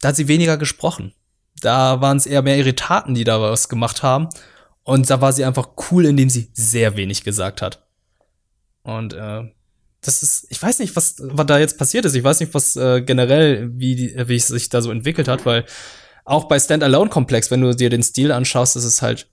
[0.00, 1.14] da hat sie weniger gesprochen.
[1.60, 4.28] Da waren es eher mehr Irritaten, die da was gemacht haben.
[4.82, 7.86] Und da war sie einfach cool, indem sie sehr wenig gesagt hat.
[8.82, 9.52] Und äh,
[10.00, 12.14] das ist, ich weiß nicht, was, was da jetzt passiert ist.
[12.14, 15.64] Ich weiß nicht, was äh, generell, wie, wie es sich da so entwickelt hat, weil
[16.24, 19.28] auch bei Standalone-Komplex, wenn du dir den Stil anschaust, ist es halt,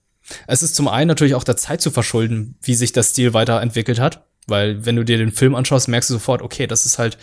[0.46, 4.00] es ist zum einen natürlich auch der Zeit zu verschulden, wie sich der Stil weiterentwickelt
[4.00, 4.26] hat.
[4.48, 7.18] Weil wenn du dir den Film anschaust, merkst du sofort, okay, das ist halt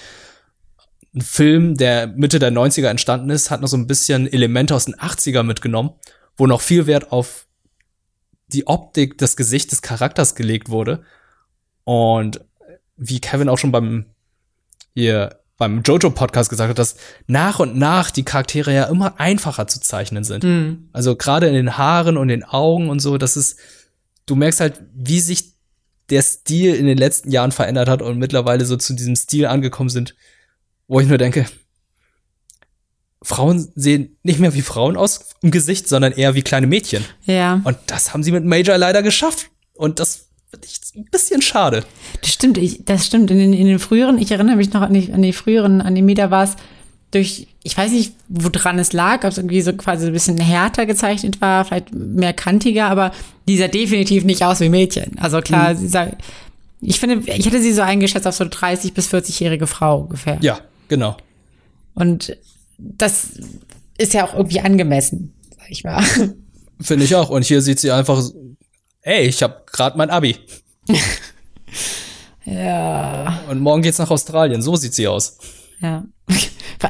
[1.16, 4.86] ein Film, der Mitte der 90er entstanden ist, hat noch so ein bisschen Elemente aus
[4.86, 5.92] den 80er mitgenommen,
[6.38, 7.48] wo noch viel Wert auf
[8.48, 11.04] die Optik, das Gesicht des Charakters gelegt wurde.
[11.84, 12.44] Und
[12.96, 14.06] wie Kevin auch schon beim
[14.94, 16.96] hier beim Jojo-Podcast gesagt hat, dass
[17.28, 20.44] nach und nach die Charaktere ja immer einfacher zu zeichnen sind.
[20.44, 20.90] Mhm.
[20.92, 23.60] Also gerade in den Haaren und den Augen und so, das ist,
[24.26, 25.54] du merkst halt, wie sich
[26.10, 29.90] der Stil in den letzten Jahren verändert hat und mittlerweile so zu diesem Stil angekommen
[29.90, 30.16] sind,
[30.88, 31.46] wo ich nur denke,
[33.22, 37.06] Frauen sehen nicht mehr wie Frauen aus im Gesicht, sondern eher wie kleine Mädchen.
[37.24, 37.62] Ja.
[37.64, 39.50] Und das haben sie mit Major leider geschafft.
[39.76, 40.28] Und das
[40.96, 41.84] ein bisschen schade.
[42.22, 43.32] Das stimmt, ich, das stimmt.
[43.32, 46.14] In den, in den früheren, ich erinnere mich noch an die, an die früheren Anime,
[46.14, 46.56] da war es
[47.12, 50.86] durch, ich weiß nicht, woran es lag, ob es irgendwie so quasi ein bisschen härter
[50.86, 53.12] gezeichnet war, vielleicht mehr kantiger, aber
[53.48, 55.18] die sah definitiv nicht aus wie Mädchen.
[55.20, 55.78] Also klar, mhm.
[55.78, 56.08] sie sah,
[56.82, 60.38] ich finde, ich hätte sie so eingeschätzt auf so 30 bis 40-jährige Frau ungefähr.
[60.42, 61.16] Ja, genau.
[61.94, 62.36] Und
[62.78, 63.32] das
[63.98, 66.04] ist ja auch irgendwie angemessen, sag ich mal.
[66.82, 67.30] Finde ich auch.
[67.30, 68.22] Und hier sieht sie einfach,
[69.04, 70.38] ey, ich habe gerade mein Abi.
[72.46, 73.42] ja.
[73.50, 74.62] Und morgen geht's nach Australien.
[74.62, 75.38] So sieht sie aus.
[75.80, 76.06] Ja.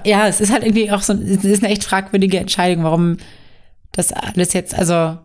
[0.06, 3.18] Ja, es ist halt irgendwie auch so, es ist eine echt fragwürdige Entscheidung, warum
[3.92, 5.20] das alles jetzt, also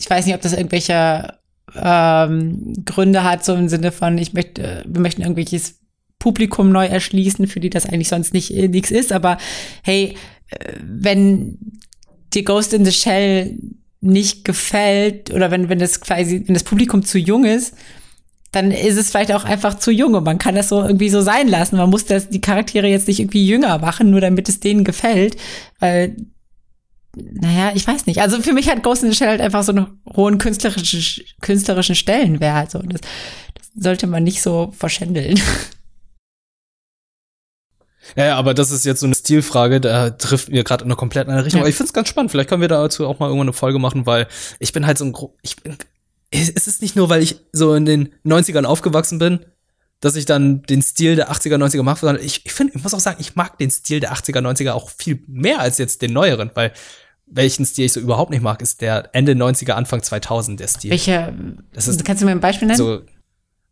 [0.00, 1.38] ich weiß nicht, ob das irgendwelche
[1.76, 5.78] ähm, Gründe hat, so im Sinne von, ich möchte, wir möchten irgendwelches
[6.18, 9.38] Publikum neu erschließen, für die das eigentlich sonst nicht äh, nichts ist, aber
[9.84, 10.16] hey,
[10.48, 11.58] äh, wenn
[12.34, 13.58] die Ghost in the Shell
[14.00, 17.74] nicht gefällt oder wenn, wenn das quasi, wenn das Publikum zu jung ist,
[18.52, 21.20] dann ist es vielleicht auch einfach zu jung und man kann das so irgendwie so
[21.20, 21.76] sein lassen.
[21.76, 25.36] Man muss das, die Charaktere jetzt nicht irgendwie jünger machen, nur damit es denen gefällt,
[25.80, 26.16] weil,
[27.14, 28.20] naja, ich weiß nicht.
[28.20, 31.94] Also für mich hat Ghost in the Shell halt einfach so einen hohen künstlerischen, künstlerischen
[31.94, 32.70] Stellenwert.
[32.70, 32.78] So.
[32.78, 35.38] Das, das sollte man nicht so verschändeln.
[38.16, 40.96] Ja, ja, aber das ist jetzt so eine Stilfrage, da trifft mir gerade in einer
[40.96, 41.60] komplett andere Richtung.
[41.60, 42.30] Aber ich finde es ganz spannend.
[42.30, 44.26] Vielleicht können wir dazu auch mal irgendwann eine Folge machen, weil
[44.58, 45.76] ich bin halt so ein, ich bin
[46.30, 49.40] es ist nicht nur, weil ich so in den 90ern aufgewachsen bin,
[50.00, 52.94] dass ich dann den Stil der 80er, 90er mag, sondern ich, ich finde, ich muss
[52.94, 56.12] auch sagen, ich mag den Stil der 80er, 90er auch viel mehr als jetzt den
[56.12, 56.72] neueren, weil
[57.26, 60.90] welchen Stil ich so überhaupt nicht mag, ist der Ende 90er, Anfang 2000 der Stil.
[60.90, 61.32] Welcher?
[61.72, 62.78] Das ist, kannst du mir ein Beispiel nennen?
[62.78, 63.02] So,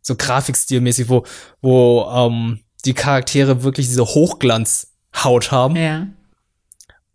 [0.01, 1.25] so Grafikstilmäßig, wo,
[1.61, 5.75] wo ähm, die Charaktere wirklich diese Hochglanzhaut haben.
[5.75, 6.07] Ja.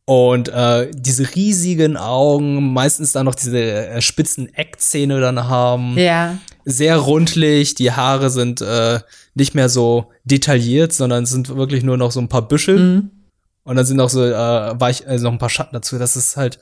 [0.05, 5.97] Und äh, diese riesigen Augen, meistens dann noch diese äh, spitzen Eckzähne dann haben.
[5.97, 6.39] Ja.
[6.65, 9.01] Sehr rundlich, die Haare sind äh,
[9.35, 12.79] nicht mehr so detailliert, sondern sind wirklich nur noch so ein paar Büschel.
[12.79, 13.11] Mhm.
[13.65, 15.99] Und dann sind noch so äh, weich, also noch ein paar Schatten dazu.
[15.99, 16.59] Das ist halt,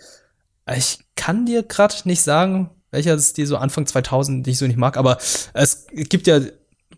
[0.76, 4.66] ich kann dir gerade nicht sagen, welcher ist die so Anfang 2000, die ich so
[4.66, 5.18] nicht mag, aber
[5.54, 6.40] es gibt ja,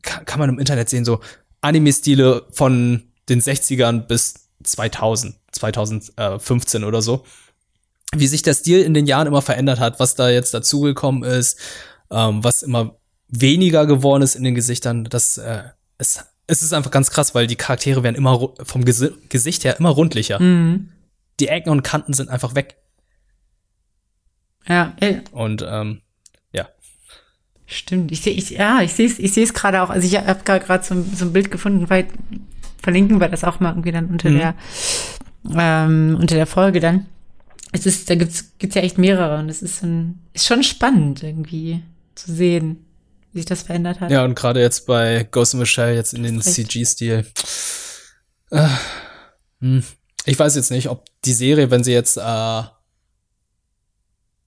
[0.02, 1.20] kann man im Internet sehen, so
[1.62, 7.25] Anime-Stile von den 60ern bis 2000, 2015 oder so.
[8.14, 11.59] Wie sich der Stil in den Jahren immer verändert hat, was da jetzt dazugekommen ist,
[12.11, 12.96] ähm, was immer
[13.29, 15.62] weniger geworden ist in den Gesichtern, das äh,
[15.96, 19.79] es, es ist einfach ganz krass, weil die Charaktere werden immer vom Gesi Gesicht her
[19.79, 20.38] immer rundlicher.
[20.40, 20.90] Mhm.
[21.40, 22.77] Die Ecken und Kanten sind einfach weg.
[24.68, 24.94] Ja.
[25.33, 26.03] Und ähm.
[27.72, 28.12] Stimmt.
[28.12, 29.90] Ich sehe, ich, ja, ich sehe es, ich sehe es gerade auch.
[29.90, 32.06] Also ich habe gerade so, so ein Bild gefunden, weil
[32.82, 34.38] verlinken wir das auch mal irgendwie dann unter mhm.
[34.38, 34.54] der
[35.56, 37.06] ähm, unter der Folge dann.
[37.72, 41.22] Es ist, da gibt's gibt's ja echt mehrere und es ist ein, ist schon spannend
[41.22, 41.82] irgendwie
[42.14, 42.85] zu sehen
[43.32, 44.11] wie sich das verändert hat.
[44.11, 47.26] Ja, und gerade jetzt bei Ghost in the Shell, jetzt in den CG-Stil.
[48.50, 48.68] Äh,
[49.61, 49.82] hm.
[50.26, 52.62] Ich weiß jetzt nicht, ob die Serie, wenn sie jetzt äh,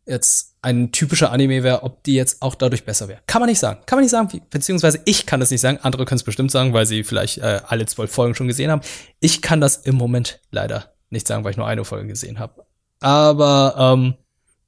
[0.05, 3.21] jetzt ein typischer Anime wäre, ob die jetzt auch dadurch besser wäre.
[3.27, 3.81] Kann man nicht sagen.
[3.85, 5.77] Kann man nicht sagen, wie, beziehungsweise ich kann das nicht sagen.
[5.83, 8.81] Andere können es bestimmt sagen, weil sie vielleicht äh, alle zwölf Folgen schon gesehen haben.
[9.19, 12.65] Ich kann das im Moment leider nicht sagen, weil ich nur eine Folge gesehen habe.
[12.99, 14.15] Aber ähm,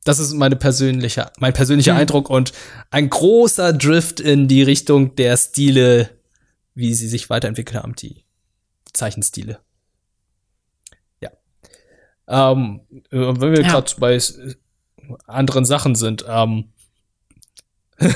[0.04, 2.02] das ist meine persönliche, mein persönlicher mhm.
[2.02, 2.54] Eindruck und
[2.92, 6.12] ein großer Drift in die Richtung der Stile,
[6.76, 8.24] wie sie sich weiterentwickelt haben, die
[8.94, 9.58] Zeichenstile.
[11.22, 11.32] Ja.
[12.28, 13.68] Ähm, wenn wir ja.
[13.68, 14.20] gerade bei
[15.26, 16.72] anderen Sachen sind, ähm,
[18.00, 18.14] ich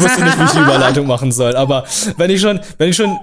[0.00, 1.84] wusste nicht, wie ich die Überleitung machen soll, aber
[2.16, 3.18] wenn ich schon, wenn ich schon.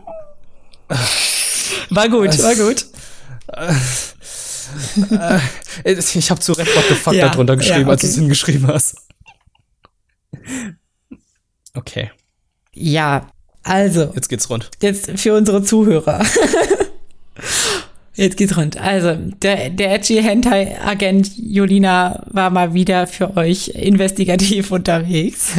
[1.89, 2.85] War gut, war gut.
[5.83, 7.91] äh, ich habe zu Recht What the fuck ja, darunter geschrieben, ja, okay.
[7.91, 8.97] als du es hingeschrieben hast.
[11.73, 12.11] Okay.
[12.73, 13.27] Ja,
[13.63, 14.11] also.
[14.13, 14.69] Jetzt geht's rund.
[14.81, 16.23] Jetzt für unsere Zuhörer.
[18.17, 18.77] Jetzt geht's rund.
[18.77, 25.53] Also, der, der edgy Hentai-Agent Jolina war mal wieder für euch investigativ unterwegs.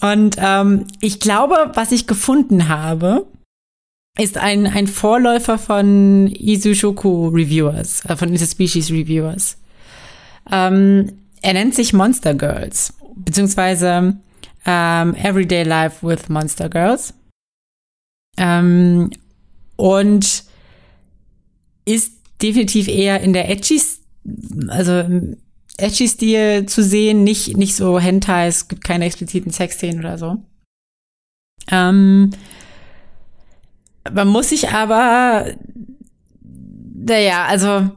[0.00, 3.26] Und ähm, ich glaube, was ich gefunden habe,
[4.16, 9.58] ist ein, ein Vorläufer von Izushoku Reviewers, äh, von Interspecies Reviewers.
[10.52, 14.16] Ähm, er nennt sich Monster Girls, beziehungsweise
[14.64, 17.14] ähm, Everyday Life with Monster Girls.
[18.36, 19.10] Ähm,
[19.76, 20.44] und
[21.84, 23.80] ist definitiv eher in der edgy,
[24.68, 25.04] also
[25.78, 30.38] edgy Stil zu sehen, nicht, nicht so Hentai, es gibt keine expliziten Sexszenen oder so.
[31.70, 32.30] Ähm,
[34.12, 35.46] man muss sich aber,
[36.94, 37.90] naja, also,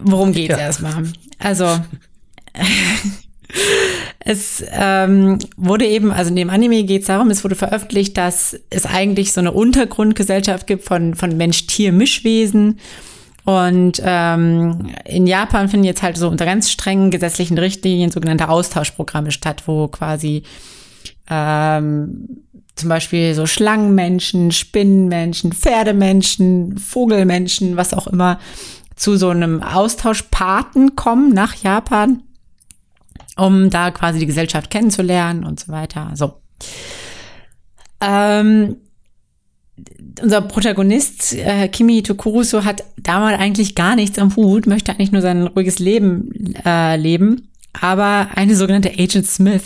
[0.00, 0.58] worum geht's ja.
[0.58, 1.04] erstmal?
[1.38, 1.66] Also,
[4.20, 8.58] es ähm, wurde eben, also in dem Anime geht es darum, es wurde veröffentlicht, dass
[8.70, 12.78] es eigentlich so eine Untergrundgesellschaft gibt von, von Mensch-Tier-Mischwesen.
[13.50, 19.32] Und ähm, in Japan finden jetzt halt so unter ganz strengen gesetzlichen Richtlinien sogenannte Austauschprogramme
[19.32, 20.44] statt, wo quasi
[21.28, 22.44] ähm,
[22.76, 28.38] zum Beispiel so Schlangenmenschen, Spinnenmenschen, Pferdemenschen, Vogelmenschen, was auch immer,
[28.94, 32.22] zu so einem Austauschpaten kommen nach Japan,
[33.36, 36.12] um da quasi die Gesellschaft kennenzulernen und so weiter.
[36.14, 36.34] So.
[38.00, 38.76] Ähm,
[40.22, 45.22] unser Protagonist äh, Kimi Tokuruso hat damals eigentlich gar nichts am Hut, möchte eigentlich nur
[45.22, 49.64] sein ruhiges Leben äh, leben, aber eine sogenannte Agent Smith.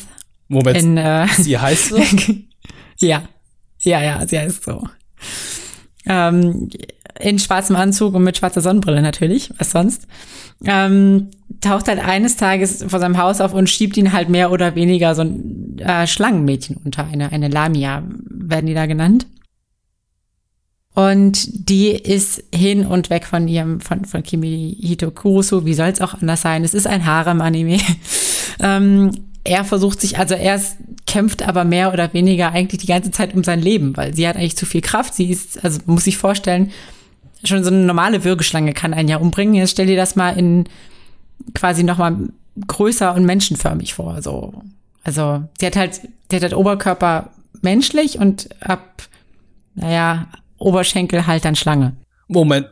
[0.49, 2.03] Moment, in, äh, sie heißt so?
[3.01, 3.25] Ja,
[3.81, 4.87] ja, ja, sie heißt so.
[6.07, 6.71] Ähm,
[7.19, 10.07] in schwarzem Anzug und mit schwarzer Sonnenbrille natürlich, was sonst.
[10.65, 14.75] Ähm, taucht halt eines Tages vor seinem Haus auf und schiebt ihn halt mehr oder
[14.75, 19.27] weniger so ein äh, Schlangenmädchen unter, eine, eine Lamia, werden die da genannt.
[20.95, 25.65] Und die ist hin und weg von ihrem, von, von Kimi Hitokurusu.
[25.65, 26.63] Wie soll es auch anders sein?
[26.63, 27.79] Es ist ein Harem-Anime.
[28.61, 29.11] ähm,
[29.43, 30.61] er versucht sich, also er
[31.07, 34.37] kämpft aber mehr oder weniger eigentlich die ganze Zeit um sein Leben, weil sie hat
[34.37, 35.15] eigentlich zu viel Kraft.
[35.15, 36.71] Sie ist, also muss sich vorstellen,
[37.43, 39.55] schon so eine normale Würgeschlange kann einen ja umbringen.
[39.55, 40.65] Jetzt stell dir das mal in
[41.55, 42.17] quasi noch mal
[42.67, 44.23] größer und menschenförmig vor.
[44.23, 44.63] So.
[45.03, 45.95] Also sie hat halt,
[46.31, 47.31] sie hat halt Oberkörper
[47.61, 49.03] menschlich und ab,
[49.75, 50.29] naja,
[50.59, 51.97] Oberschenkel halt dann Schlange.
[52.29, 52.69] Moment,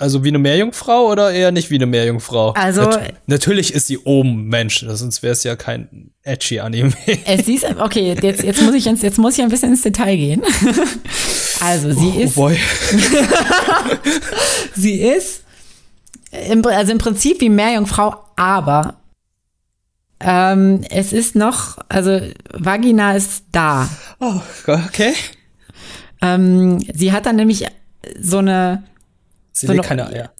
[0.00, 2.52] also wie eine Meerjungfrau oder eher nicht wie eine Meerjungfrau?
[2.52, 6.92] Also Nat natürlich ist sie oben Mensch, sonst wäre es ja kein edgy Anime.
[7.26, 10.16] Es ist okay, jetzt, jetzt muss ich ins, jetzt muss ich ein bisschen ins Detail
[10.16, 10.42] gehen.
[11.62, 12.56] Also sie oh, ist boy.
[14.74, 15.42] sie ist
[16.30, 18.94] im, also im Prinzip wie Meerjungfrau, aber
[20.20, 22.18] ähm, es ist noch, also
[22.54, 23.90] Vagina ist da.
[24.20, 25.12] Oh, okay.
[26.22, 27.66] Ähm, sie hat dann nämlich
[28.20, 28.84] so eine
[29.52, 30.32] Sie so legt keine Eier.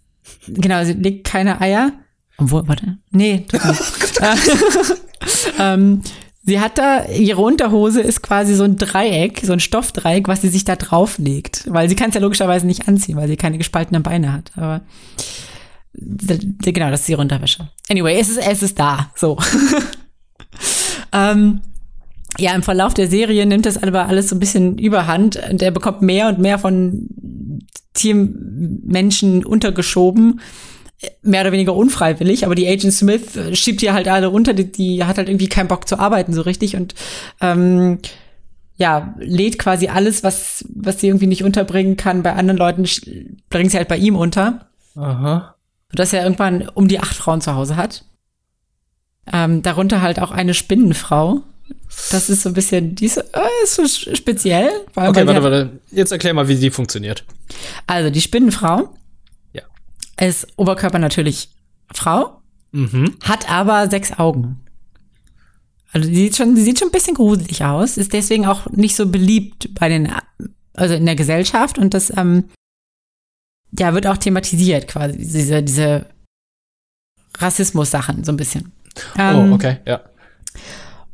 [0.47, 1.93] Genau, sie legt keine Eier.
[2.39, 2.99] Obwohl, warte.
[3.11, 3.83] Nee, tut nicht.
[5.59, 6.03] ähm,
[6.43, 10.49] Sie hat da, ihre Unterhose ist quasi so ein Dreieck, so ein Stoffdreieck, was sie
[10.49, 11.65] sich da drauflegt.
[11.69, 14.51] Weil sie kann es ja logischerweise nicht anziehen, weil sie keine gespaltenen Beine hat.
[14.57, 14.81] Aber
[15.93, 17.69] genau, das ist ihre Unterwäsche.
[17.91, 19.13] Anyway, es ist, es ist da.
[19.15, 19.37] So.
[21.13, 21.61] ähm,
[22.39, 25.71] ja, im Verlauf der Serie nimmt das aber alles so ein bisschen überhand und er
[25.71, 27.09] bekommt mehr und mehr von
[27.95, 30.41] Tiermenschen untergeschoben
[31.23, 35.05] mehr oder weniger unfreiwillig, aber die Agent Smith schiebt hier halt alle runter, die, die
[35.05, 36.95] hat halt irgendwie keinen Bock zu arbeiten so richtig und
[37.41, 37.99] ähm,
[38.77, 42.87] ja, lädt quasi alles, was, was sie irgendwie nicht unterbringen kann, bei anderen Leuten
[43.51, 44.69] bringt sie halt bei ihm unter.
[44.97, 45.55] Aha.
[45.91, 48.05] Sodass er irgendwann um die acht Frauen zu Hause hat.
[49.31, 51.43] Ähm, darunter halt auch eine Spinnenfrau.
[52.11, 54.71] Das ist so ein bisschen, die ist, äh, ist so speziell.
[54.95, 55.81] Okay, warte, warte.
[55.91, 57.25] Jetzt erklär mal, wie die funktioniert.
[57.87, 58.91] Also, die Spinnenfrau
[60.21, 61.51] ist Oberkörper natürlich
[61.93, 63.17] Frau, mhm.
[63.23, 64.61] hat aber sechs Augen.
[65.93, 68.95] Also die sieht schon, die sieht schon ein bisschen gruselig aus, ist deswegen auch nicht
[68.95, 70.13] so beliebt bei den,
[70.75, 72.45] also in der Gesellschaft und das, ähm,
[73.77, 76.07] ja, wird auch thematisiert quasi, diese, diese
[77.39, 78.73] Rassismus-Sachen so ein bisschen.
[79.17, 80.03] Oh, ähm, oh, okay, ja.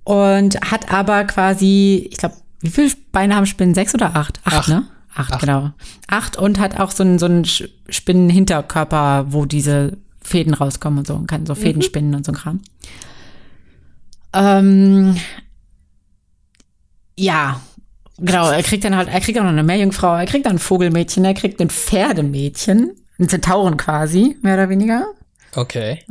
[0.06, 3.74] Und hat aber quasi, ich glaube, wie viele Beine haben Spinnen?
[3.74, 4.38] Sechs oder acht?
[4.44, 4.68] Acht, acht.
[4.68, 4.86] ne?
[5.12, 5.72] Acht, Acht, genau.
[6.06, 11.14] Acht und hat auch so einen, so einen Spinnenhinterkörper, wo diese Fäden rauskommen und so
[11.14, 11.82] und kann so Fäden mhm.
[11.82, 12.60] spinnen und so ein Kram.
[14.32, 15.16] Ähm,
[17.18, 17.60] ja,
[18.16, 18.48] genau.
[18.48, 21.24] Er kriegt dann halt, er kriegt auch noch eine Meerjungfrau, er kriegt dann ein Vogelmädchen,
[21.24, 25.04] er kriegt ein Pferdemädchen, ein Zentauren quasi, mehr oder weniger.
[25.56, 26.04] Okay.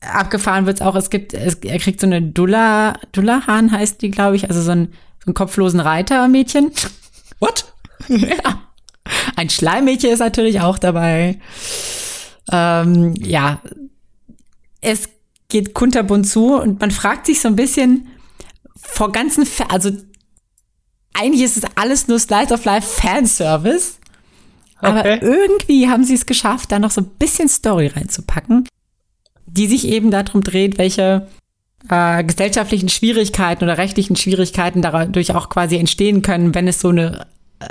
[0.00, 4.36] Abgefahren wird's auch, es gibt, es, er kriegt so eine Dulla, Dullahan heißt die, glaube
[4.36, 6.72] ich, also so, ein, so einen kopflosen Reitermädchen.
[7.38, 7.72] What?
[8.08, 8.62] ja.
[9.36, 11.38] Ein Schleimmädchen ist natürlich auch dabei.
[12.50, 13.60] Ähm, ja,
[14.80, 15.08] es
[15.48, 18.08] geht kunterbunt zu und man fragt sich so ein bisschen
[18.76, 19.90] vor ganzen, Fa also
[21.12, 23.98] eigentlich ist es alles nur Slice of Life Fanservice.
[24.78, 25.18] Aber okay.
[25.20, 28.66] irgendwie haben sie es geschafft, da noch so ein bisschen Story reinzupacken,
[29.52, 31.26] die sich eben darum dreht, welche
[31.88, 37.26] äh, gesellschaftlichen Schwierigkeiten oder rechtlichen Schwierigkeiten dadurch auch quasi entstehen können, wenn es so eine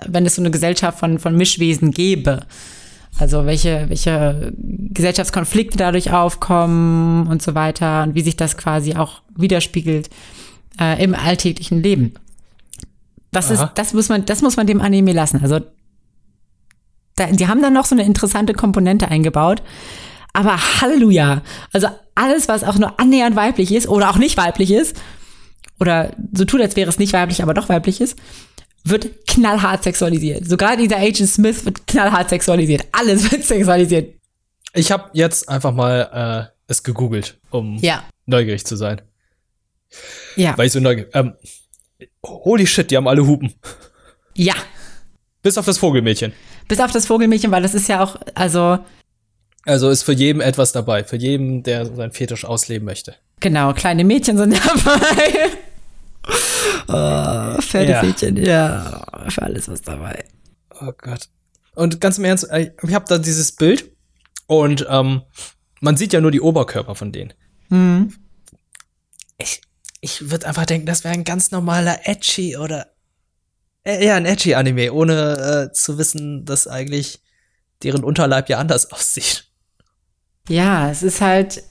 [0.07, 2.41] wenn es so eine Gesellschaft von, von Mischwesen gäbe.
[3.17, 9.21] Also welche, welche Gesellschaftskonflikte dadurch aufkommen und so weiter und wie sich das quasi auch
[9.35, 10.09] widerspiegelt
[10.79, 12.13] äh, im alltäglichen Leben.
[13.31, 13.65] Das Aha.
[13.65, 15.41] ist, das muss man, das muss man dem Anime lassen.
[15.41, 15.59] Also
[17.15, 19.61] da, die haben dann noch so eine interessante Komponente eingebaut.
[20.33, 21.41] Aber Halleluja!
[21.73, 24.95] Also alles, was auch nur annähernd weiblich ist oder auch nicht weiblich ist,
[25.79, 28.17] oder so tut, als wäre es nicht weiblich, aber doch weiblich ist,
[28.83, 30.47] wird knallhart sexualisiert.
[30.47, 32.85] Sogar dieser Agent Smith wird knallhart sexualisiert.
[32.91, 34.15] Alles wird sexualisiert.
[34.73, 38.03] Ich habe jetzt einfach mal äh, es gegoogelt, um ja.
[38.25, 39.01] neugierig zu sein.
[40.35, 40.57] Ja.
[40.57, 41.09] Weil ich so neugierig.
[41.13, 41.33] Ähm,
[42.25, 43.53] holy shit, die haben alle Hupen.
[44.35, 44.53] Ja.
[45.41, 46.33] Bis auf das Vogelmädchen.
[46.67, 48.79] Bis auf das Vogelmädchen, weil das ist ja auch, also.
[49.65, 53.15] Also ist für jeden etwas dabei, für jeden, der seinen Fetisch ausleben möchte.
[53.39, 55.49] Genau, kleine Mädchen sind dabei.
[56.87, 58.45] Oh, Pferdefädchen, ja.
[58.45, 60.25] ja, für alles was dabei.
[60.81, 61.29] Oh Gott.
[61.75, 63.91] Und ganz im Ernst, äh, ich habe da dieses Bild
[64.47, 65.21] und ähm,
[65.81, 67.33] man sieht ja nur die Oberkörper von denen.
[67.69, 68.13] Mhm.
[69.37, 69.61] Ich,
[70.01, 72.87] ich würde einfach denken, das wäre ein ganz normaler Edgy oder
[73.83, 77.21] äh, ja, ein Edgy Anime, ohne äh, zu wissen, dass eigentlich
[77.83, 79.48] deren Unterleib ja anders aussieht.
[80.49, 81.63] Ja, es ist halt,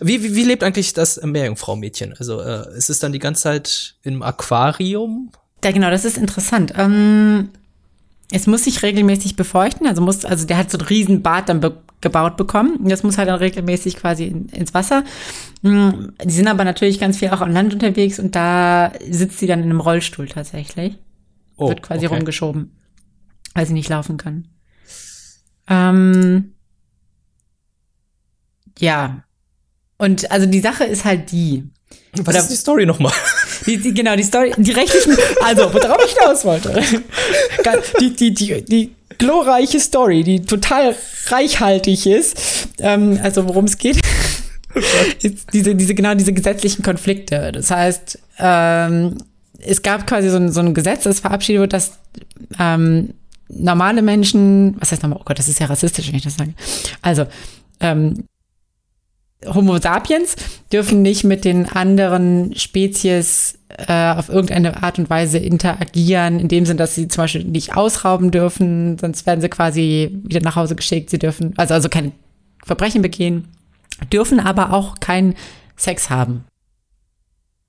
[0.00, 2.14] wie, wie, wie lebt eigentlich das Meerjungfrau-Mädchen?
[2.18, 5.30] Also äh, ist es dann die ganze Zeit im Aquarium?
[5.64, 6.72] Ja, genau, das ist interessant.
[6.76, 7.50] Ähm,
[8.30, 11.60] es muss sich regelmäßig befeuchten, also muss, also der hat so ein riesen Bad dann
[11.60, 12.76] be gebaut bekommen.
[12.76, 15.02] Und das muss halt dann regelmäßig quasi in, ins Wasser.
[15.62, 16.12] Mhm.
[16.24, 19.58] Die sind aber natürlich ganz viel auch am Land unterwegs und da sitzt sie dann
[19.58, 20.96] in einem Rollstuhl tatsächlich.
[21.56, 22.14] Oh, Wird quasi okay.
[22.14, 22.70] rumgeschoben,
[23.54, 24.46] weil sie nicht laufen kann.
[25.68, 26.52] Ähm,
[28.78, 29.22] ja,
[29.98, 31.64] und also die Sache ist halt die.
[32.12, 33.12] Was oder, ist die Story nochmal?
[33.66, 36.80] Die, die, genau, die Story, die rechtlichen, also worauf ich hinaus wollte.
[38.00, 40.94] Die, die, die, die glorreiche Story, die total
[41.26, 43.96] reichhaltig ist, ähm, also worum es geht,
[45.22, 47.52] ist diese, diese, genau diese gesetzlichen Konflikte.
[47.52, 49.18] Das heißt, ähm,
[49.58, 51.98] es gab quasi so ein, so ein Gesetz, das verabschiedet wird, dass
[52.58, 53.14] ähm,
[53.48, 56.54] normale Menschen, was heißt nochmal, oh Gott, das ist ja rassistisch, wenn ich das sage.
[57.02, 57.26] Also,
[57.80, 58.24] ähm,
[59.46, 60.34] Homo sapiens
[60.72, 66.66] dürfen nicht mit den anderen Spezies äh, auf irgendeine Art und Weise interagieren, in dem
[66.66, 70.74] Sinne, dass sie zum Beispiel nicht ausrauben dürfen, sonst werden sie quasi wieder nach Hause
[70.74, 71.10] geschickt.
[71.10, 72.12] Sie dürfen also, also kein
[72.64, 73.46] Verbrechen begehen,
[74.12, 75.34] dürfen aber auch keinen
[75.76, 76.44] Sex haben.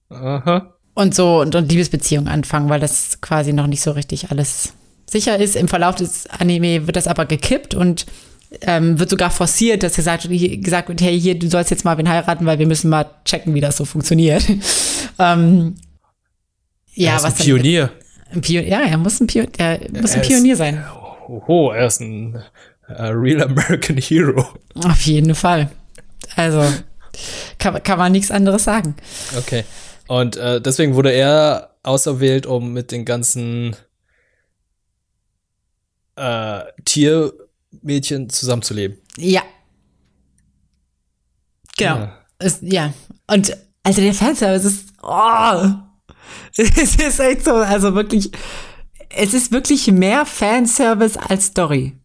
[0.09, 0.73] Aha.
[0.95, 4.73] Und so und, und Liebesbeziehungen anfangen, weil das quasi noch nicht so richtig alles
[5.05, 5.55] sicher ist.
[5.55, 8.05] Im Verlauf des Anime wird das aber gekippt und
[8.61, 12.09] ähm, wird sogar forciert, dass gesagt, gesagt wird, hey, hier, du sollst jetzt mal wen
[12.09, 14.43] heiraten, weil wir müssen mal checken, wie das so funktioniert.
[15.19, 15.75] ähm,
[16.93, 17.91] ja, er ist was ein Pionier.
[18.31, 18.69] Ein Pionier.
[18.69, 20.83] Ja, er muss ein, Pionier, er muss ein Pionier sein.
[21.27, 22.35] Oh, er ist ein
[22.89, 24.47] uh, Real American Hero.
[24.75, 25.69] Auf jeden Fall.
[26.35, 26.63] Also
[27.59, 28.95] kann, kann man nichts anderes sagen.
[29.37, 29.63] Okay.
[30.07, 33.75] Und äh, deswegen wurde er auserwählt, um mit den ganzen
[36.15, 36.61] äh,
[37.71, 38.97] Tiermädchen zusammenzuleben.
[39.17, 39.43] Ja.
[41.77, 41.95] Genau.
[41.97, 42.25] Ja.
[42.39, 42.93] Es, ja.
[43.27, 45.73] Und also der Fanservice ist, oh,
[46.57, 48.31] es ist echt so, also wirklich,
[49.09, 51.95] es ist wirklich mehr Fanservice als Story.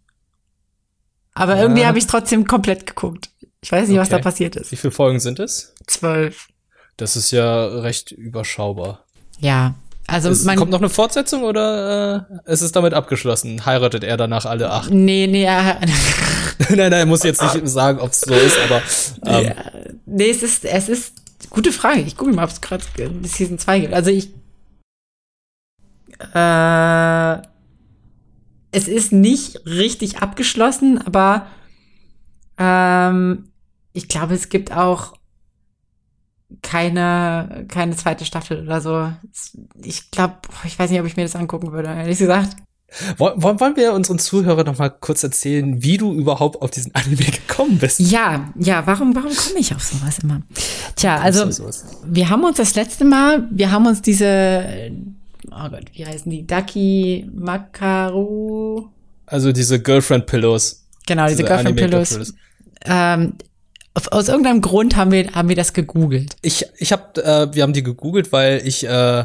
[1.34, 1.62] Aber ja.
[1.62, 3.30] irgendwie habe ich trotzdem komplett geguckt.
[3.60, 4.02] Ich weiß nicht, okay.
[4.02, 4.70] was da passiert ist.
[4.70, 5.74] Wie viele Folgen sind es?
[5.86, 6.48] Zwölf.
[6.96, 9.04] Das ist ja recht überschaubar.
[9.40, 9.74] Ja.
[10.06, 13.64] Also es, kommt noch eine Fortsetzung oder äh, ist es damit abgeschlossen?
[13.64, 14.90] Heiratet er danach alle acht?
[14.90, 15.80] Nee, nee, er
[16.58, 18.82] nein, nein, er muss jetzt nicht sagen, ob es so ist, aber
[19.26, 19.46] ähm.
[19.46, 19.54] ja,
[20.04, 21.14] nee, es ist es ist
[21.48, 22.00] gute Frage.
[22.02, 22.84] Ich gucke mal, ob es gerade
[23.22, 23.94] Season 2 gibt.
[23.94, 24.30] Also ich
[26.34, 27.38] äh,
[28.72, 31.46] es ist nicht richtig abgeschlossen, aber
[32.58, 33.50] ähm,
[33.92, 35.14] ich glaube, es gibt auch
[36.62, 39.12] keine, keine zweite Staffel oder so.
[39.82, 40.34] Ich glaube,
[40.64, 42.56] ich weiß nicht, ob ich mir das angucken würde, ehrlich gesagt.
[43.16, 47.24] Wollen, wollen wir unseren Zuhörern noch mal kurz erzählen, wie du überhaupt auf diesen Anime
[47.24, 47.98] gekommen bist?
[47.98, 50.42] Ja, ja, warum, warum komme ich auf sowas immer?
[50.94, 51.48] Tja, also,
[52.06, 54.92] wir haben uns das letzte Mal, wir haben uns diese,
[55.50, 56.46] oh Gott, wie heißen die?
[56.46, 58.88] Daki Makaru.
[59.26, 60.84] Also diese Girlfriend Pillows.
[61.06, 62.34] Genau, diese, diese Girlfriend Pillows.
[62.84, 63.34] Ähm,
[64.10, 66.36] aus irgendeinem Grund haben wir, haben wir das gegoogelt.
[66.42, 69.24] Ich, ich hab, äh, wir haben die gegoogelt, weil ich äh,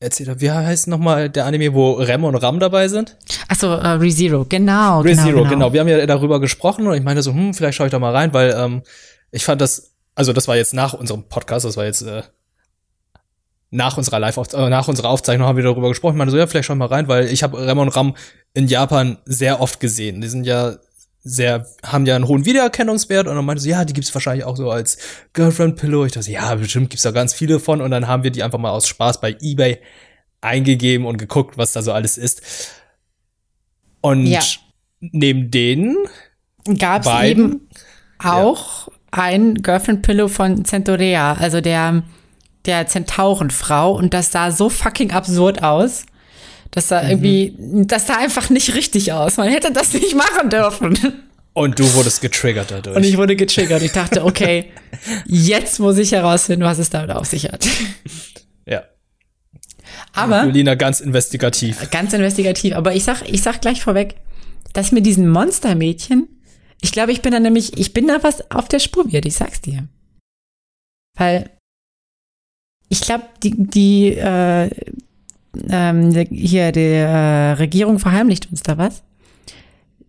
[0.00, 3.16] erzählt habe, wie heißt nochmal der Anime, wo Rem und Ram dabei sind?
[3.48, 5.00] Achso, uh, ReZero, genau.
[5.00, 5.50] ReZero, genau, genau.
[5.50, 5.72] genau.
[5.72, 8.14] Wir haben ja darüber gesprochen und ich meinte so, hm, vielleicht schaue ich da mal
[8.14, 8.82] rein, weil ähm,
[9.30, 12.22] ich fand das, also das war jetzt nach unserem Podcast, das war jetzt äh,
[13.70, 16.14] nach unserer Live äh, nach unserer Aufzeichnung haben wir darüber gesprochen.
[16.14, 18.14] Ich meinte so, ja, vielleicht schau ich mal rein, weil ich habe Rem und Ram
[18.52, 20.20] in Japan sehr oft gesehen.
[20.20, 20.76] Die sind ja
[21.26, 24.56] sehr, haben ja einen hohen Wiedererkennungswert und dann meinte sie, ja, die gibt's wahrscheinlich auch
[24.56, 24.98] so als
[25.32, 26.04] Girlfriend Pillow.
[26.04, 28.58] Ich dachte, ja, bestimmt gibt's da ganz viele von und dann haben wir die einfach
[28.58, 29.80] mal aus Spaß bei eBay
[30.40, 32.70] eingegeben und geguckt, was da so alles ist.
[34.00, 34.40] Und ja.
[35.00, 35.96] neben denen
[36.78, 37.68] gab's eben
[38.18, 38.94] auch ja.
[39.10, 42.04] ein Girlfriend Pillow von Centaurea, also der
[42.66, 46.04] der Zentaurenfrau und das sah so fucking absurd aus.
[46.70, 47.10] Das sah mhm.
[47.10, 47.56] irgendwie,
[47.86, 49.36] das sah einfach nicht richtig aus.
[49.36, 50.98] Man hätte das nicht machen dürfen.
[51.52, 52.96] Und du wurdest getriggert dadurch.
[52.96, 53.80] Und ich wurde getriggert.
[53.82, 54.72] Ich dachte, okay,
[55.24, 57.66] jetzt muss ich herausfinden, was es damit auf sich hat.
[58.66, 58.82] Ja.
[60.12, 60.44] Aber.
[60.44, 61.88] Julina ganz investigativ.
[61.90, 62.74] Ganz investigativ.
[62.74, 64.16] Aber ich sag, ich sag gleich vorweg,
[64.72, 66.28] das mit diesen Monstermädchen,
[66.82, 69.36] ich glaube, ich bin da nämlich, ich bin da was auf der Spur wird, ich
[69.36, 69.88] sag's dir.
[71.16, 71.50] Weil
[72.88, 74.70] ich glaube, die, die äh,
[75.68, 79.02] ähm, hier, die äh, Regierung verheimlicht uns da was.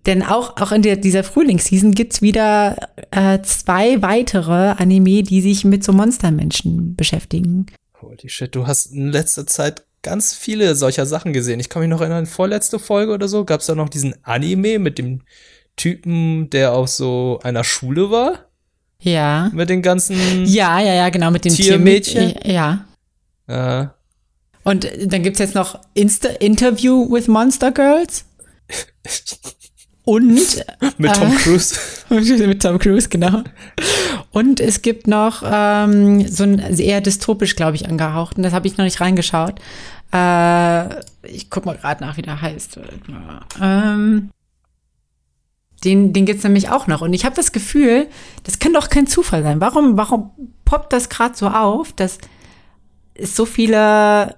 [0.06, 2.78] Denn auch, auch in der, dieser Frühlingsseason gibt's wieder
[3.12, 7.66] äh, zwei weitere Anime, die sich mit so Monstermenschen beschäftigen.
[8.02, 11.60] Holy shit, du hast in letzter Zeit ganz viele solcher Sachen gesehen.
[11.60, 14.98] Ich kann mich noch erinnern, vorletzte Folge oder so, gab's da noch diesen Anime mit
[14.98, 15.24] dem
[15.76, 18.46] Typen, der auf so einer Schule war.
[19.02, 19.52] Ja.
[19.54, 20.46] Mit den ganzen.
[20.46, 22.34] Ja, ja, ja, genau, mit den Tiermädchen.
[22.36, 22.86] Tier ja.
[23.48, 23.97] Äh.
[24.68, 28.26] Und dann gibt's jetzt noch Insta Interview with Monster Girls.
[30.04, 30.26] Und
[30.98, 31.80] mit Tom äh, Cruise.
[32.10, 33.44] mit Tom Cruise, genau.
[34.32, 38.36] Und es gibt noch ähm, so ein eher dystopisch, glaube ich, angehaucht.
[38.36, 39.56] Und das habe ich noch nicht reingeschaut.
[40.12, 42.78] Äh, ich guck mal gerade nach, wie der heißt.
[43.62, 44.32] Ähm,
[45.86, 47.00] den, den gibt's nämlich auch noch.
[47.00, 48.08] Und ich habe das Gefühl,
[48.44, 49.62] das kann doch kein Zufall sein.
[49.62, 50.32] Warum, warum
[50.66, 52.18] poppt das gerade so auf, dass
[53.14, 54.36] es so viele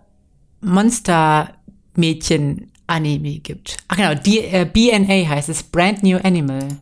[0.62, 3.78] Monster-Mädchen-Anime gibt.
[3.88, 6.80] Ach genau, die, äh, BNA heißt es, Brand New Animal.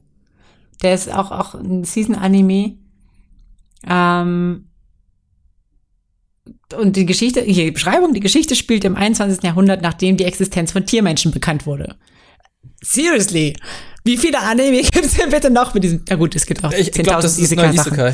[0.81, 2.77] Der ist auch, auch ein Season-Anime.
[3.87, 4.67] Ähm,
[6.75, 9.43] und die Geschichte, hier die Beschreibung, die Geschichte spielt im 21.
[9.43, 11.95] Jahrhundert, nachdem die Existenz von Tiermenschen bekannt wurde.
[12.81, 13.55] Seriously?
[14.03, 16.03] Wie viele Anime gibt es denn bitte noch mit diesem?
[16.07, 18.13] Ja gut, es gibt auch 10.000 Isekai.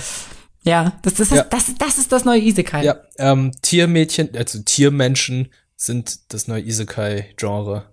[0.64, 1.44] Ja, das, das, ja.
[1.44, 2.84] Das, das ist das neue Isekai.
[2.84, 7.86] Ja, ähm, Tiermädchen, also Tiermenschen sind das neue Isekai-Genre.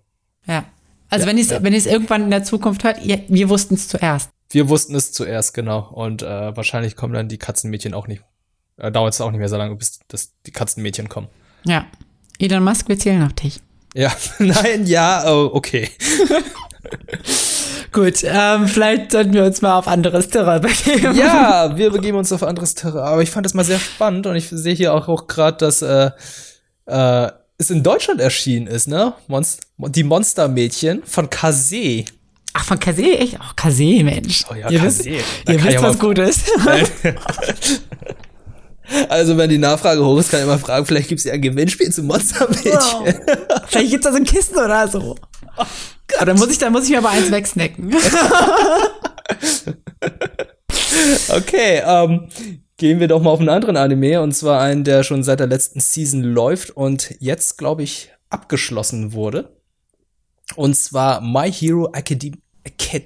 [0.46, 0.64] Ja.
[1.08, 1.62] Also ja, wenn es ja.
[1.62, 4.30] wenn irgendwann in der Zukunft hört, ihr, wir wussten es zuerst.
[4.50, 5.90] Wir wussten es zuerst, genau.
[5.90, 8.22] Und äh, wahrscheinlich kommen dann die Katzenmädchen auch nicht
[8.76, 11.28] Da dauert es auch nicht mehr so lange, bis das, die Katzenmädchen kommen.
[11.64, 11.86] Ja.
[12.38, 13.60] Elon Musk, wir zählen auf dich.
[13.94, 15.90] Ja, nein, ja, oh, okay.
[17.92, 21.16] Gut, ähm, vielleicht sollten wir uns mal auf anderes Terrain begeben.
[21.16, 23.02] Ja, wir begeben uns auf anderes Terrain.
[23.02, 25.82] Aber ich fand das mal sehr spannend und ich sehe hier auch, auch gerade, dass
[25.82, 26.10] äh,
[26.86, 29.12] äh, es in Deutschland erschienen ist, ne?
[29.26, 32.04] Monst die Monstermädchen von Kase.
[32.52, 33.02] Ach, von Kase?
[33.02, 33.36] Echt?
[33.40, 34.44] Ach, Kase, Mensch.
[34.50, 35.04] Oh ja, ihr Kase.
[35.04, 36.44] Wisst, ihr wisst, was gut ist.
[39.08, 41.42] Also, wenn die Nachfrage hoch ist, kann ich mal fragen, vielleicht gibt es ja ein
[41.42, 42.72] Gewinnspiel zum Monstermädchen.
[42.72, 43.04] Oh.
[43.66, 45.16] Vielleicht gibt es da so ein Kissen oder so.
[45.56, 45.64] Oh
[46.16, 47.94] aber dann muss ich, dann muss ich mir aber eins wegsnacken.
[51.28, 52.28] okay, ähm,
[52.76, 55.46] gehen wir doch mal auf einen anderen Anime und zwar einen, der schon seit der
[55.46, 59.56] letzten Season läuft und jetzt, glaube ich, abgeschlossen wurde.
[60.56, 63.04] Und zwar My Hero Academy Acad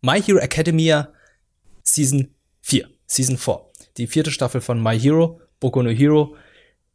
[0.00, 1.12] My Hero Academia
[1.82, 3.60] Season 4, Season 4.
[3.98, 6.36] Die vierte Staffel von My Hero, Boku no Hero,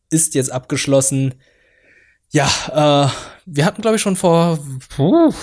[0.10, 1.36] ist jetzt abgeschlossen.
[2.30, 2.48] Ja,
[3.08, 3.12] äh,
[3.46, 5.34] wir hatten, glaube ich, schon vor puh,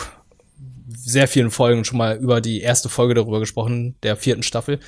[0.88, 4.80] sehr vielen Folgen schon mal über die erste Folge darüber gesprochen, der vierten Staffel.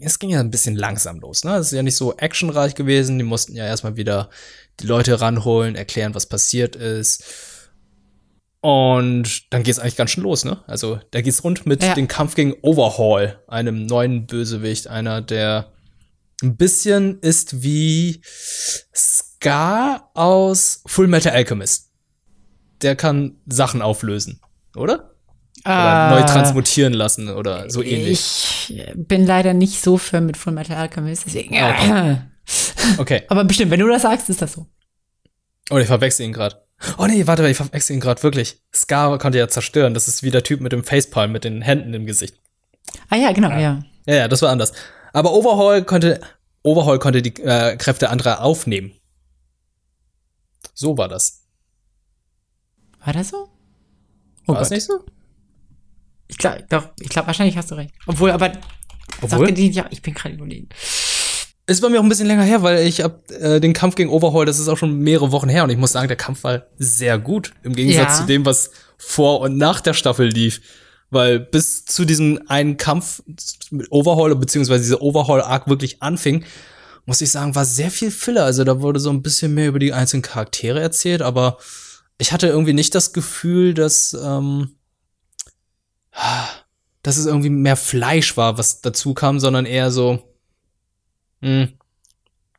[0.00, 1.56] Es ging ja ein bisschen langsam los, ne?
[1.56, 3.18] Es ist ja nicht so actionreich gewesen.
[3.18, 4.30] Die mussten ja erstmal wieder
[4.78, 7.24] die Leute ranholen, erklären, was passiert ist.
[8.60, 10.62] Und dann geht's eigentlich ganz schön los, ne?
[10.66, 11.94] Also, da geht's rund mit ja.
[11.94, 15.72] dem Kampf gegen Overhaul, einem neuen Bösewicht, einer, der
[16.42, 18.22] ein bisschen ist wie
[18.94, 21.90] Scar aus Full Metal Alchemist.
[22.82, 24.40] Der kann Sachen auflösen,
[24.74, 25.10] oder?
[25.64, 28.70] Oder uh, neu transmutieren lassen oder so ähnlich.
[28.70, 31.54] Ich bin leider nicht so firm mit Full Metal Alchemist, deswegen.
[31.54, 32.16] Okay.
[32.98, 33.22] okay.
[33.28, 34.66] Aber bestimmt, wenn du das sagst, ist das so.
[35.70, 36.56] Oh, ich verwechsel ihn gerade.
[36.96, 38.62] Oh nee, warte, ich verwechsel ihn gerade wirklich.
[38.74, 39.92] Scar konnte ja zerstören.
[39.92, 42.40] Das ist wie der Typ mit dem Facepalm, mit den Händen im Gesicht.
[43.10, 43.80] Ah ja, genau, ja.
[44.06, 44.72] Ja, ja, das war anders.
[45.12, 46.20] Aber Overhaul konnte
[46.62, 48.92] Overhaul konnte die äh, Kräfte anderer aufnehmen.
[50.74, 51.42] So war das.
[53.04, 53.48] War das so?
[54.46, 55.04] Oh war das nicht so?
[56.28, 57.94] Ich glaube, doch, ich glaube, wahrscheinlich hast du recht.
[58.06, 58.52] Obwohl, aber
[59.20, 59.52] Obwohl?
[59.52, 60.68] Die, ja, ich bin gerade überlegen.
[61.66, 64.10] Ist bei mir auch ein bisschen länger her, weil ich hab äh, den Kampf gegen
[64.10, 66.66] Overhaul, das ist auch schon mehrere Wochen her und ich muss sagen, der Kampf war
[66.78, 68.20] sehr gut im Gegensatz ja.
[68.20, 70.60] zu dem, was vor und nach der Staffel lief.
[71.10, 73.22] Weil bis zu diesem einen Kampf
[73.70, 76.44] mit Overhaul, beziehungsweise dieser Overhaul-Arc wirklich anfing,
[77.04, 78.44] muss ich sagen, war sehr viel Filler.
[78.44, 81.58] Also da wurde so ein bisschen mehr über die einzelnen Charaktere erzählt, aber
[82.18, 84.76] ich hatte irgendwie nicht das Gefühl, dass, ähm,
[87.02, 90.22] dass es irgendwie mehr Fleisch war, was dazu kam, sondern eher so,
[91.40, 91.72] mh, hm,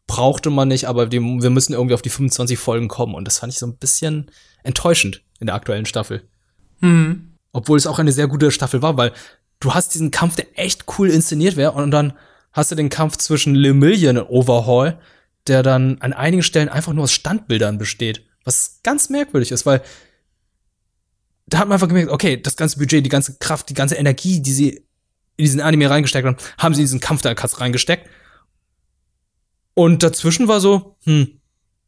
[0.07, 3.15] brauchte man nicht, aber die, wir müssen irgendwie auf die 25 Folgen kommen.
[3.15, 4.29] Und das fand ich so ein bisschen
[4.63, 6.27] enttäuschend in der aktuellen Staffel.
[6.81, 7.30] Mhm.
[7.51, 9.11] Obwohl es auch eine sehr gute Staffel war, weil
[9.59, 12.13] du hast diesen Kampf, der echt cool inszeniert wäre, und dann
[12.53, 14.97] hast du den Kampf zwischen Lemillion und Overhaul,
[15.47, 18.25] der dann an einigen Stellen einfach nur aus Standbildern besteht.
[18.43, 19.81] Was ganz merkwürdig ist, weil
[21.47, 24.41] da hat man einfach gemerkt, okay, das ganze Budget, die ganze Kraft, die ganze Energie,
[24.41, 24.69] die sie
[25.37, 28.07] in diesen Anime reingesteckt haben, haben sie in diesen Kampf da reingesteckt.
[29.73, 31.40] Und dazwischen war so, hm,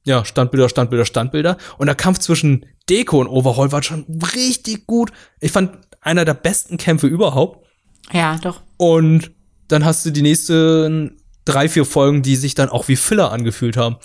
[0.03, 1.57] ja, Standbilder, Standbilder, Standbilder.
[1.77, 5.11] Und der Kampf zwischen Deko und Overhaul war schon richtig gut.
[5.39, 7.65] Ich fand einer der besten Kämpfe überhaupt.
[8.11, 8.61] Ja, doch.
[8.77, 9.31] Und
[9.69, 13.77] dann hast du die nächsten drei, vier Folgen, die sich dann auch wie Filler angefühlt
[13.77, 13.97] haben.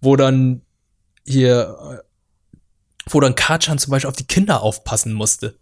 [0.00, 0.62] Wo dann
[1.26, 2.02] hier,
[3.08, 5.58] wo dann Kachan zum Beispiel auf die Kinder aufpassen musste.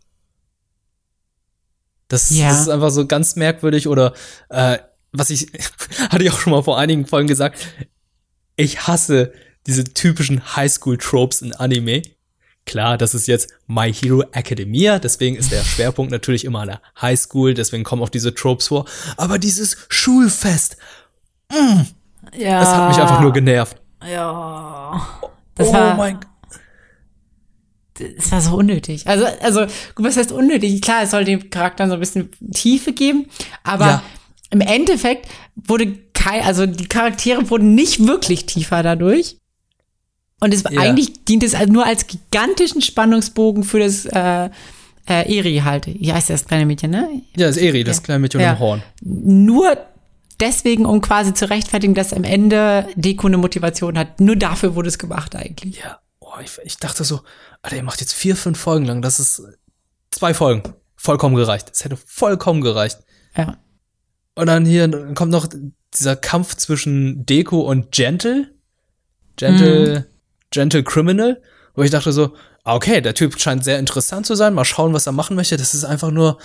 [2.09, 2.49] Das, ja.
[2.49, 3.89] das ist einfach so ganz merkwürdig.
[3.89, 4.12] Oder
[4.51, 4.78] äh,
[5.12, 5.51] was ich,
[6.11, 7.66] hatte ich auch schon mal vor einigen Folgen gesagt,
[8.57, 9.32] ich hasse
[9.69, 12.03] diese typischen Highschool-Tropes in Anime.
[12.64, 16.83] Klar, das ist jetzt My Hero Academia, deswegen ist der Schwerpunkt natürlich immer an der
[17.01, 18.87] Highschool, deswegen kommen auch diese Tropes vor.
[19.16, 20.77] Aber dieses Schulfest,
[21.51, 21.83] mm,
[22.37, 22.61] ja.
[22.61, 23.77] das hat mich einfach nur genervt.
[24.07, 25.07] Ja.
[25.55, 26.19] Das oh war, mein
[28.16, 29.07] das war so unnötig.
[29.09, 29.66] Also, also,
[29.97, 30.81] was heißt unnötig?
[30.83, 33.27] Klar, es soll dem Charakter so ein bisschen Tiefe geben,
[33.64, 34.03] aber ja.
[34.51, 39.37] im Endeffekt wurde kein, also die Charaktere wurden nicht wirklich tiefer dadurch.
[40.41, 40.80] Und es ja.
[40.80, 44.51] eigentlich dient es nur als gigantischen Spannungsbogen für das äh,
[45.09, 45.86] äh, Eri halt.
[45.86, 47.22] Wie heißt das kleine Mädchen, ne?
[47.36, 48.51] Ja, das Eri, das kleine Mädchen ja.
[48.51, 48.82] mit dem Horn.
[49.01, 49.76] Nur
[50.39, 54.20] deswegen, um quasi zu rechtfertigen, dass am Ende Deko eine Motivation hat.
[54.20, 55.78] Nur dafür wurde es gemacht eigentlich.
[55.78, 57.20] Ja, oh, ich, ich dachte so,
[57.62, 59.03] Alter, ihr macht jetzt vier, fünf Folgen lang.
[59.03, 59.43] Das ist
[60.11, 60.62] zwei Folgen.
[60.95, 61.70] Vollkommen gereicht.
[61.72, 62.99] Es hätte vollkommen gereicht.
[63.36, 63.57] Ja.
[64.36, 65.49] Und dann hier kommt noch
[65.95, 68.53] dieser Kampf zwischen Deko und Gentle.
[69.36, 70.07] Gentle.
[70.07, 70.18] Mhm
[70.51, 71.42] Gentle Criminal,
[71.74, 72.34] wo ich dachte so,
[72.64, 75.57] ah, okay, der Typ scheint sehr interessant zu sein, mal schauen, was er machen möchte.
[75.57, 76.38] Das ist einfach nur,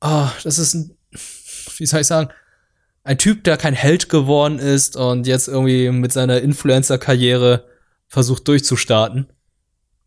[0.00, 0.96] oh, das ist ein,
[1.78, 2.30] wie soll ich sagen,
[3.02, 7.68] ein Typ, der kein Held geworden ist und jetzt irgendwie mit seiner Influencer-Karriere
[8.08, 9.26] versucht durchzustarten,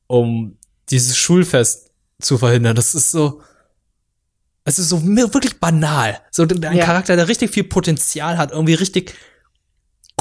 [0.07, 0.57] um
[0.89, 2.75] dieses Schulfest zu verhindern.
[2.75, 3.41] Das ist so,
[4.63, 6.19] es ist so wirklich banal.
[6.31, 6.83] So ein ja.
[6.83, 9.13] Charakter, der richtig viel Potenzial hat, irgendwie richtig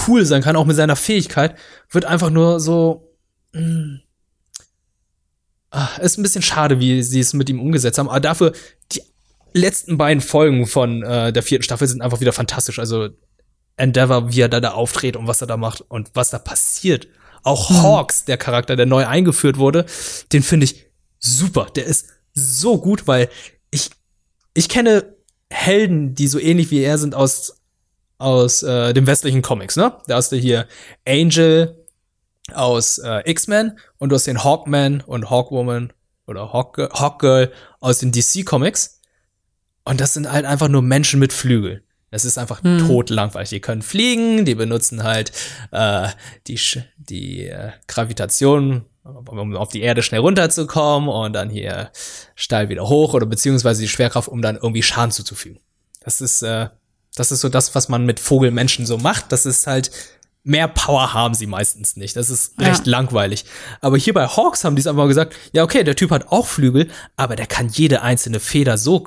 [0.07, 1.57] cool sein kann, auch mit seiner Fähigkeit,
[1.90, 3.12] wird einfach nur so.
[3.53, 4.01] Mh, mm,
[5.70, 8.09] ah, ist ein bisschen schade, wie sie es mit ihm umgesetzt haben.
[8.09, 8.53] Aber dafür,
[8.92, 9.03] die
[9.53, 12.78] letzten beiden Folgen von äh, der vierten Staffel sind einfach wieder fantastisch.
[12.78, 13.09] Also
[13.76, 17.09] Endeavor, wie er da, da auftritt und was er da macht und was da passiert.
[17.42, 17.82] Auch hm.
[17.82, 19.86] Hawks, der Charakter, der neu eingeführt wurde,
[20.32, 20.86] den finde ich
[21.18, 21.66] super.
[21.74, 23.28] Der ist so gut, weil
[23.70, 23.90] ich,
[24.55, 25.14] ich kenne
[25.51, 27.61] Helden, die so ähnlich wie er sind aus,
[28.19, 29.93] aus äh, dem westlichen Comics, ne?
[30.07, 30.67] Da hast du hier
[31.07, 31.85] Angel
[32.53, 35.93] aus äh, X-Men und du hast den Hawkman und Hawkwoman
[36.27, 39.01] oder Hawk Hawkgirl aus den DC Comics.
[39.85, 41.83] Und das sind halt einfach nur Menschen mit Flügeln.
[42.11, 42.87] Das ist einfach hm.
[42.87, 43.51] totlangweilig.
[43.51, 45.33] Die können fliegen, die benutzen halt
[45.71, 46.09] äh,
[46.47, 46.59] die,
[46.97, 51.91] die äh, Gravitation, um auf die Erde schnell runterzukommen und dann hier
[52.35, 55.61] steil wieder hoch oder beziehungsweise die Schwerkraft, um dann irgendwie Schaden zuzufügen.
[56.01, 56.69] Das ist, äh,
[57.17, 59.33] das ist so das, was man mit Vogelmenschen so macht.
[59.33, 59.91] Das ist halt
[60.45, 62.14] mehr Power haben sie meistens nicht.
[62.14, 62.93] Das ist recht ja.
[62.93, 63.45] langweilig.
[63.81, 66.47] Aber hier bei Hawks haben die es einfach gesagt, ja, okay, der Typ hat auch
[66.47, 69.05] Flügel, aber der kann jede einzelne Feder so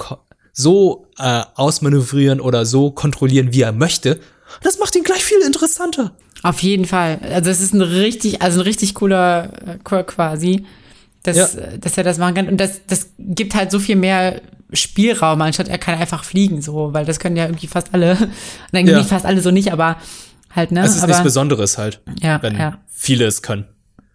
[0.51, 4.19] so äh, ausmanövrieren oder so kontrollieren, wie er möchte.
[4.61, 6.11] Das macht ihn gleich viel interessanter.
[6.43, 7.19] Auf jeden Fall.
[7.31, 10.65] Also es ist ein richtig, also ein richtig cooler äh, Quirk quasi,
[11.23, 11.77] dass, ja.
[11.79, 12.49] dass er das machen kann.
[12.49, 14.41] Und das, das gibt halt so viel mehr
[14.71, 18.29] Spielraum, anstatt er kann einfach fliegen, so, weil das können ja irgendwie fast alle,
[18.71, 18.97] nein, ja.
[18.97, 19.97] nicht fast alle so nicht, aber
[20.55, 20.81] halt, ne?
[20.81, 22.79] Es ist aber, nichts Besonderes halt, ja, wenn ja.
[22.87, 23.65] viele es können.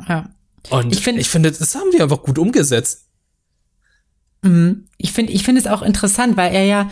[0.09, 0.31] Ja.
[0.71, 3.07] Und ich, find, ich finde, das haben die einfach gut umgesetzt.
[4.43, 4.87] Mhm.
[4.97, 6.91] Ich finde ich finde es auch interessant, weil er ja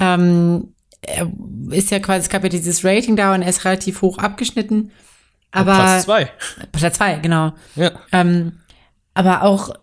[0.00, 0.74] ähm,
[1.06, 1.30] er
[1.70, 4.90] ist ja quasi, es gab ja dieses Rating da und er ist relativ hoch abgeschnitten.
[5.50, 6.30] Aber Platz zwei.
[6.72, 7.52] Platz zwei, genau.
[7.76, 7.92] Ja.
[8.12, 8.60] Ähm,
[9.14, 9.74] aber auch,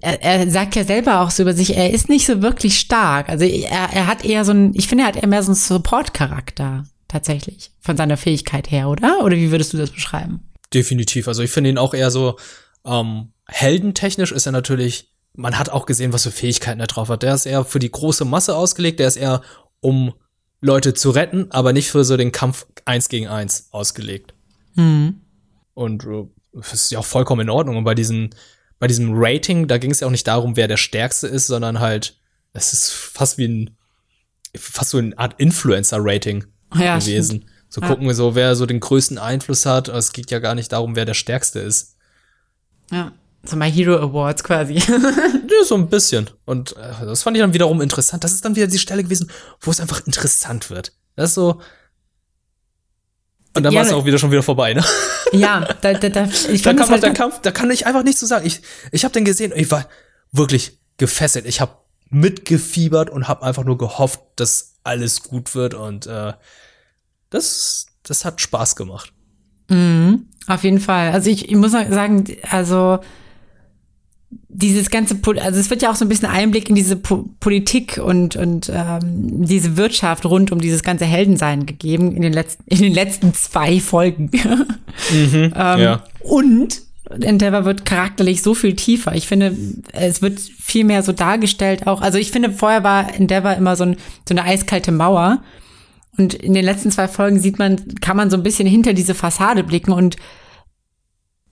[0.00, 3.28] er, er sagt ja selber auch so über sich, er ist nicht so wirklich stark.
[3.28, 5.56] Also er, er hat eher so ein, ich finde, er hat eher mehr so einen
[5.56, 9.24] Support-Charakter tatsächlich von seiner Fähigkeit her, oder?
[9.24, 10.40] Oder wie würdest du das beschreiben?
[10.72, 11.28] Definitiv.
[11.28, 12.36] Also ich finde ihn auch eher so
[12.84, 17.22] ähm, heldentechnisch ist er natürlich man hat auch gesehen, was für Fähigkeiten er drauf hat.
[17.22, 19.42] Der ist eher für die große Masse ausgelegt, der ist eher
[19.80, 20.12] um
[20.60, 24.34] Leute zu retten, aber nicht für so den Kampf eins gegen eins ausgelegt.
[24.74, 25.22] Mhm.
[25.74, 27.76] Und äh, das ist ja auch vollkommen in Ordnung.
[27.78, 28.30] Und bei diesen,
[28.82, 31.78] bei diesem Rating, da ging es ja auch nicht darum, wer der Stärkste ist, sondern
[31.78, 32.16] halt,
[32.52, 33.76] es ist fast wie ein,
[34.56, 37.42] fast so eine Art Influencer-Rating ja, gewesen.
[37.42, 37.52] Stimmt.
[37.68, 37.86] So ja.
[37.86, 39.86] gucken wir so, wer so den größten Einfluss hat.
[39.86, 41.94] Es geht ja gar nicht darum, wer der Stärkste ist.
[42.90, 43.12] Ja.
[43.44, 44.74] So My Hero Awards quasi.
[44.78, 46.28] ja, so ein bisschen.
[46.44, 48.24] Und äh, das fand ich dann wiederum interessant.
[48.24, 49.30] Das ist dann wieder die Stelle gewesen,
[49.60, 50.92] wo es einfach interessant wird.
[51.14, 51.60] Das ist so.
[53.54, 54.84] Und dann ja, war es auch wieder schon wieder vorbei, ne?
[55.32, 58.20] Ja, da, da, da, ich da kam halt der Kampf, da kann ich einfach nichts
[58.20, 58.46] zu sagen.
[58.46, 59.86] Ich, ich habe den gesehen, ich war
[60.30, 61.46] wirklich gefesselt.
[61.46, 61.76] Ich habe
[62.10, 66.32] mitgefiebert und habe einfach nur gehofft, dass alles gut wird und äh,
[67.30, 69.12] das, das hat Spaß gemacht.
[69.68, 71.12] Mhm, auf jeden Fall.
[71.12, 72.98] Also ich, ich muss sagen, also
[74.48, 78.00] dieses ganze, also es wird ja auch so ein bisschen Einblick in diese po Politik
[78.02, 82.82] und, und ähm, diese Wirtschaft rund um dieses ganze Heldensein gegeben in den letzten, in
[82.82, 84.30] den letzten zwei Folgen.
[85.10, 86.04] mhm, ähm, ja.
[86.20, 86.82] Und
[87.20, 89.14] Endeavor wird charakterlich so viel tiefer.
[89.14, 89.56] Ich finde,
[89.92, 92.00] es wird viel mehr so dargestellt auch.
[92.00, 95.42] Also ich finde, vorher war Endeavor immer so, ein, so eine eiskalte Mauer.
[96.18, 99.14] Und in den letzten zwei Folgen sieht man, kann man so ein bisschen hinter diese
[99.14, 100.16] Fassade blicken und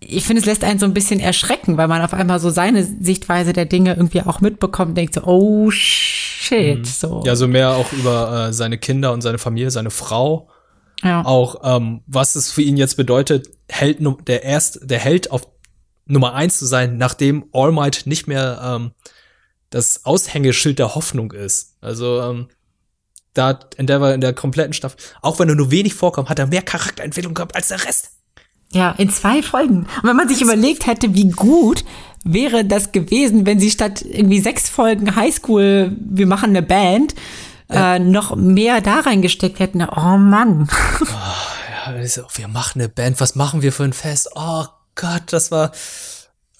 [0.01, 2.84] ich finde, es lässt einen so ein bisschen erschrecken, weil man auf einmal so seine
[2.84, 6.78] Sichtweise der Dinge irgendwie auch mitbekommt, denkt so, oh shit.
[6.78, 6.84] Mhm.
[6.84, 7.22] So.
[7.24, 10.48] Ja, so mehr auch über äh, seine Kinder und seine Familie, seine Frau.
[11.03, 11.24] Ja.
[11.24, 15.46] Auch ähm, was es für ihn jetzt bedeutet, Held, der erst, der Held auf
[16.07, 18.92] Nummer eins zu sein, nachdem All Might nicht mehr ähm,
[19.70, 21.76] das Aushängeschild der Hoffnung ist.
[21.80, 22.48] Also ähm,
[23.34, 26.48] da hat Endeavor in der kompletten Staffel, auch wenn er nur wenig vorkommt, hat er
[26.48, 28.11] mehr Charakterentwicklung gehabt als der Rest.
[28.73, 29.81] Ja, in zwei Folgen.
[29.81, 31.85] Und wenn man sich überlegt hätte, wie gut
[32.25, 37.14] wäre das gewesen, wenn sie statt irgendwie sechs Folgen Highschool, wir machen eine Band,
[37.68, 37.97] ja.
[37.97, 39.83] äh, noch mehr da reingesteckt hätten.
[39.83, 40.68] Oh Mann.
[41.01, 41.07] Oh,
[41.97, 44.31] ja, wir machen eine Band, was machen wir für ein Fest?
[44.35, 44.64] Oh
[44.95, 45.73] Gott, das war,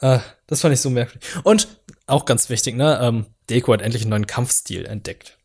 [0.01, 1.29] äh, das fand ich so merkwürdig.
[1.45, 1.69] Und
[2.07, 5.39] auch ganz wichtig, ne, ähm, Deko hat endlich einen neuen Kampfstil entdeckt.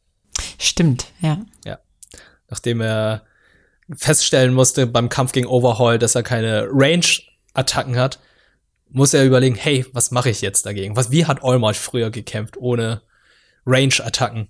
[0.57, 1.39] Stimmt, ja.
[1.65, 1.79] Ja.
[2.49, 3.23] Nachdem er
[3.93, 8.19] feststellen musste beim Kampf gegen Overhaul, dass er keine Range-Attacken hat,
[8.89, 10.95] muss er überlegen, hey, was mache ich jetzt dagegen?
[10.95, 13.01] Was, wie hat Allmarch früher gekämpft ohne
[13.65, 14.49] Range-Attacken?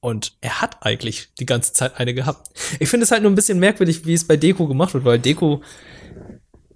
[0.00, 2.48] Und er hat eigentlich die ganze Zeit eine gehabt.
[2.78, 5.18] Ich finde es halt nur ein bisschen merkwürdig, wie es bei Deku gemacht wird, weil
[5.18, 5.60] Deku,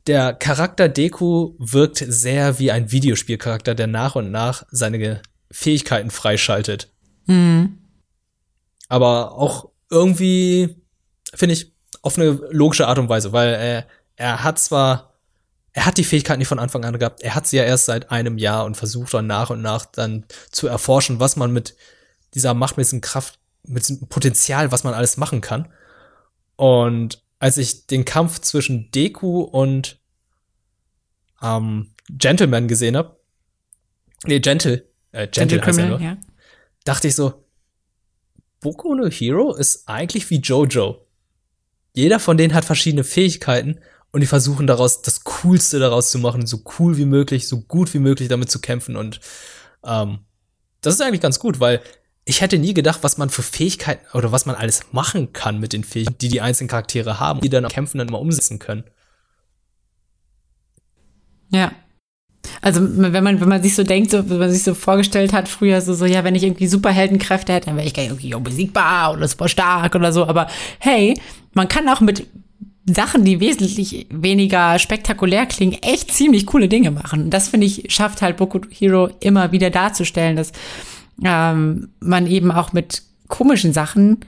[0.07, 6.93] der Charakter Deku wirkt sehr wie ein Videospielcharakter, der nach und nach seine Fähigkeiten freischaltet.
[7.27, 7.79] Mhm.
[8.89, 10.77] Aber auch irgendwie,
[11.35, 11.74] finde ich,
[12.05, 13.87] auf eine logische Art und Weise, weil er,
[14.17, 15.15] er hat zwar,
[15.73, 18.11] er hat die Fähigkeiten nicht von Anfang an gehabt, er hat sie ja erst seit
[18.11, 21.75] einem Jahr und versucht dann nach und nach dann zu erforschen, was man mit
[22.35, 25.73] dieser machtmäßigen Kraft, mit diesem Potenzial, was man alles machen kann.
[26.57, 29.99] Und als ich den Kampf zwischen Deku und
[31.41, 33.19] ähm, Gentleman gesehen habe,
[34.25, 36.19] nee, Gentle, äh, Gentle, Gentle nur, ja.
[36.85, 37.47] dachte ich so,
[38.61, 41.04] Boku no Hero ist eigentlich wie Jojo.
[41.95, 43.79] Jeder von denen hat verschiedene Fähigkeiten
[44.13, 47.95] und die versuchen daraus das Coolste daraus zu machen, so cool wie möglich, so gut
[47.95, 49.21] wie möglich damit zu kämpfen und
[49.85, 50.19] ähm,
[50.81, 51.81] das ist eigentlich ganz gut, weil
[52.27, 55.73] ich hätte nie gedacht, was man für Fähigkeiten oder was man alles machen kann mit
[55.73, 58.85] den Fähigkeiten, die die einzelnen Charaktere haben, die dann kämpfen dann mal umsetzen können.
[61.51, 61.73] Ja.
[62.61, 65.49] Also wenn man wenn man sich so denkt, so, wenn man sich so vorgestellt hat
[65.49, 69.29] früher so so ja, wenn ich irgendwie Superheldenkräfte hätte, dann wäre ich irgendwie unbesiegbar oder
[69.29, 70.49] super stark oder so, aber
[70.79, 71.15] hey,
[71.55, 72.27] man kann auch mit
[72.87, 77.25] Sachen, die wesentlich weniger spektakulär klingen, echt ziemlich coole Dinge machen.
[77.25, 80.53] Und das finde ich schafft halt Boku Hero immer wieder darzustellen, dass
[81.25, 84.19] ähm, man eben auch mit komischen Sachen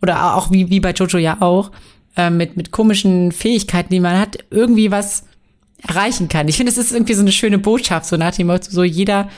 [0.00, 1.72] oder auch wie, wie bei Jojo ja auch,
[2.16, 5.24] äh, mit, mit komischen Fähigkeiten, die man hat, irgendwie was
[5.86, 6.48] erreichen kann.
[6.48, 9.30] Ich finde, es ist irgendwie so eine schöne Botschaft, so nach dem Motto, so jeder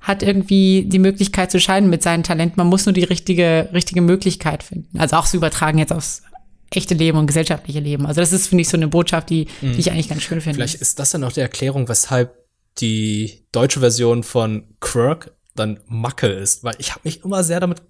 [0.00, 2.54] hat irgendwie die Möglichkeit zu scheinen mit seinen Talenten.
[2.56, 4.98] Man muss nur die richtige, richtige Möglichkeit finden.
[4.98, 6.22] Also auch zu übertragen jetzt aufs
[6.70, 8.06] echte Leben und gesellschaftliche Leben.
[8.06, 9.78] Also das ist, finde ich, so eine Botschaft, die, die mhm.
[9.78, 10.56] ich eigentlich ganz schön finde.
[10.56, 12.34] Vielleicht ist das dann auch die Erklärung, weshalb
[12.78, 17.82] die deutsche Version von Quirk dann Macke ist, weil ich habe mich immer sehr damit,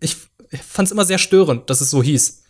[0.00, 0.16] ich,
[0.50, 2.42] ich fand es immer sehr störend, dass es so hieß.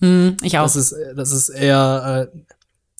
[0.00, 0.62] Mm, ich auch.
[0.62, 2.38] Das ist, das ist eher, äh,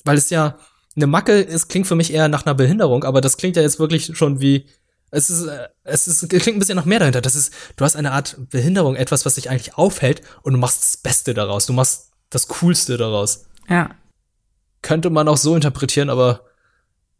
[0.04, 0.58] weil es ja
[0.98, 3.78] eine Macke ist, klingt für mich eher nach einer Behinderung, aber das klingt ja jetzt
[3.78, 4.66] wirklich schon wie,
[5.10, 7.20] es ist, äh, es ist, es klingt ein bisschen noch mehr dahinter.
[7.20, 10.82] Das ist, du hast eine Art Behinderung, etwas, was dich eigentlich aufhält und du machst
[10.82, 11.66] das Beste daraus.
[11.66, 13.46] Du machst das Coolste daraus.
[13.68, 13.90] Ja.
[14.82, 16.42] Könnte man auch so interpretieren, aber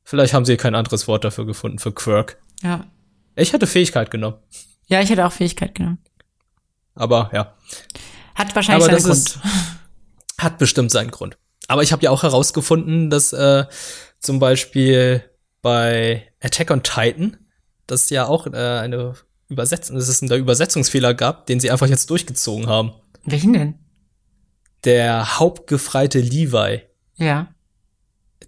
[0.05, 2.39] vielleicht haben sie kein anderes Wort dafür gefunden für Quirk.
[2.63, 2.85] Ja.
[3.37, 4.37] Ich hätte Fähigkeit genommen.
[4.87, 5.99] Ja, ich hätte auch Fähigkeit genommen.
[6.95, 7.55] Aber ja.
[8.35, 9.27] Hat wahrscheinlich Aber seinen Grund.
[9.27, 9.39] Ist,
[10.39, 11.39] hat bestimmt seinen Grund.
[11.69, 13.65] Aber ich habe ja auch herausgefunden, dass äh,
[14.19, 15.23] zum Beispiel
[15.63, 17.37] bei Attack on Titan,
[17.87, 19.15] das ja auch äh, eine
[19.49, 22.93] Übersetzung, dass es einen Übersetzungsfehler gab, den sie einfach jetzt durchgezogen haben.
[23.25, 23.75] Welchen denn?
[24.85, 26.83] Der Hauptgefreite Levi.
[27.17, 27.49] Ja.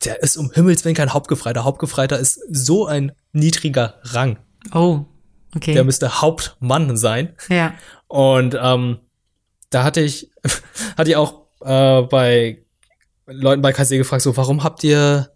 [0.04, 1.64] Der ist um Himmels Willen kein Hauptgefreiter.
[1.64, 4.38] Hauptgefreiter ist so ein niedriger Rang.
[4.72, 5.04] Oh,
[5.54, 5.74] okay.
[5.74, 7.34] Der müsste Hauptmann sein.
[7.48, 7.74] Ja.
[8.06, 9.00] Und ähm,
[9.68, 10.30] da hatte ich,
[10.96, 12.64] hatte ich auch äh, bei
[13.30, 15.30] Leuten bei KC gefragt, so, warum habt ihr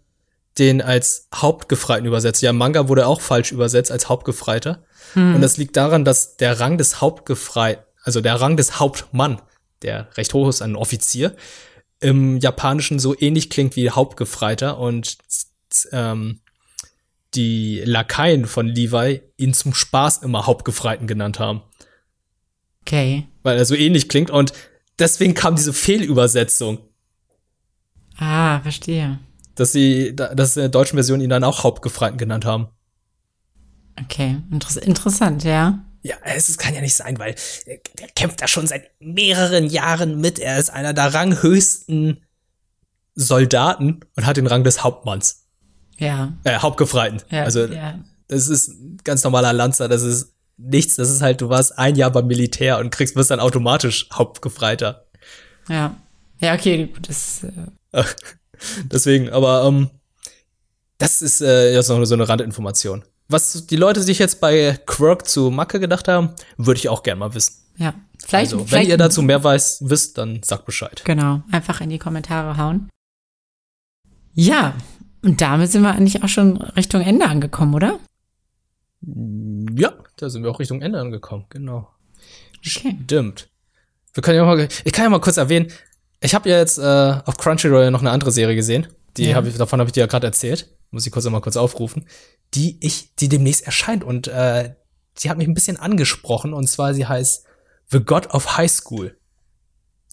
[0.57, 2.41] den als Hauptgefreiten übersetzt?
[2.41, 4.83] Ja, Manga wurde auch falsch übersetzt als Hauptgefreiter.
[5.13, 5.35] Hm.
[5.35, 9.41] Und das liegt daran, dass der Rang des Hauptgefreiten, also der Rang des Hauptmann,
[9.81, 11.35] der recht hoch ist, ein Offizier,
[11.99, 15.17] im Japanischen so ähnlich klingt wie Hauptgefreiter und
[15.91, 16.41] ähm,
[17.33, 21.61] die Lakaien von Levi ihn zum Spaß immer Hauptgefreiten genannt haben.
[22.81, 23.27] Okay.
[23.43, 24.53] Weil er so ähnlich klingt und
[24.99, 26.79] deswegen kam diese Fehlübersetzung.
[28.17, 29.19] Ah, verstehe.
[29.55, 32.67] Dass sie, dass in der deutschen Version ihn dann auch Hauptgefreiten genannt haben.
[34.01, 35.79] Okay, Inter interessant, ja.
[36.03, 37.35] Ja, es kann ja nicht sein, weil
[37.65, 37.79] der
[38.15, 40.37] kämpft da schon seit mehreren Jahren mit.
[40.37, 42.21] Er ist einer der ranghöchsten
[43.15, 45.47] Soldaten und hat den Rang des Hauptmanns.
[45.97, 46.33] Ja.
[46.43, 47.21] Äh, Hauptgefreiten.
[47.31, 47.99] Ja, also, ja.
[48.27, 51.95] das ist ein ganz normaler Lanzer, das ist nichts, das ist halt, du warst ein
[51.95, 55.05] Jahr beim Militär und kriegst, wirst dann automatisch Hauptgefreiter.
[55.69, 55.95] Ja.
[56.39, 57.45] Ja, okay, das.
[58.91, 59.89] Deswegen, aber ähm,
[60.97, 63.03] das ist äh, jetzt noch so eine Randinformation.
[63.27, 67.17] Was die Leute sich jetzt bei Quirk zu Macke gedacht haben, würde ich auch gern
[67.17, 67.55] mal wissen.
[67.77, 68.53] Ja, vielleicht.
[68.53, 71.01] Also, wenn vielleicht, ihr dazu mehr weiß, wisst, dann sagt Bescheid.
[71.05, 72.89] Genau, einfach in die Kommentare hauen.
[74.33, 74.75] Ja,
[75.23, 77.99] und damit sind wir eigentlich auch schon Richtung Ende angekommen, oder?
[79.01, 81.89] Ja, da sind wir auch Richtung Ende angekommen, genau.
[82.59, 82.97] Okay.
[83.03, 83.49] Stimmt.
[84.13, 85.71] Wir können ja mal, ich kann ja mal kurz erwähnen,
[86.25, 86.81] ich habe ja jetzt äh,
[87.25, 88.87] auf Crunchyroll noch eine andere Serie gesehen.
[89.17, 89.35] Die ja.
[89.35, 90.75] hab ich, davon habe ich dir ja gerade erzählt.
[90.91, 92.07] Muss ich kurz mal kurz aufrufen.
[92.53, 94.75] Die ich, die demnächst erscheint und äh,
[95.17, 97.45] sie hat mich ein bisschen angesprochen und zwar sie heißt
[97.87, 99.17] The God of High School.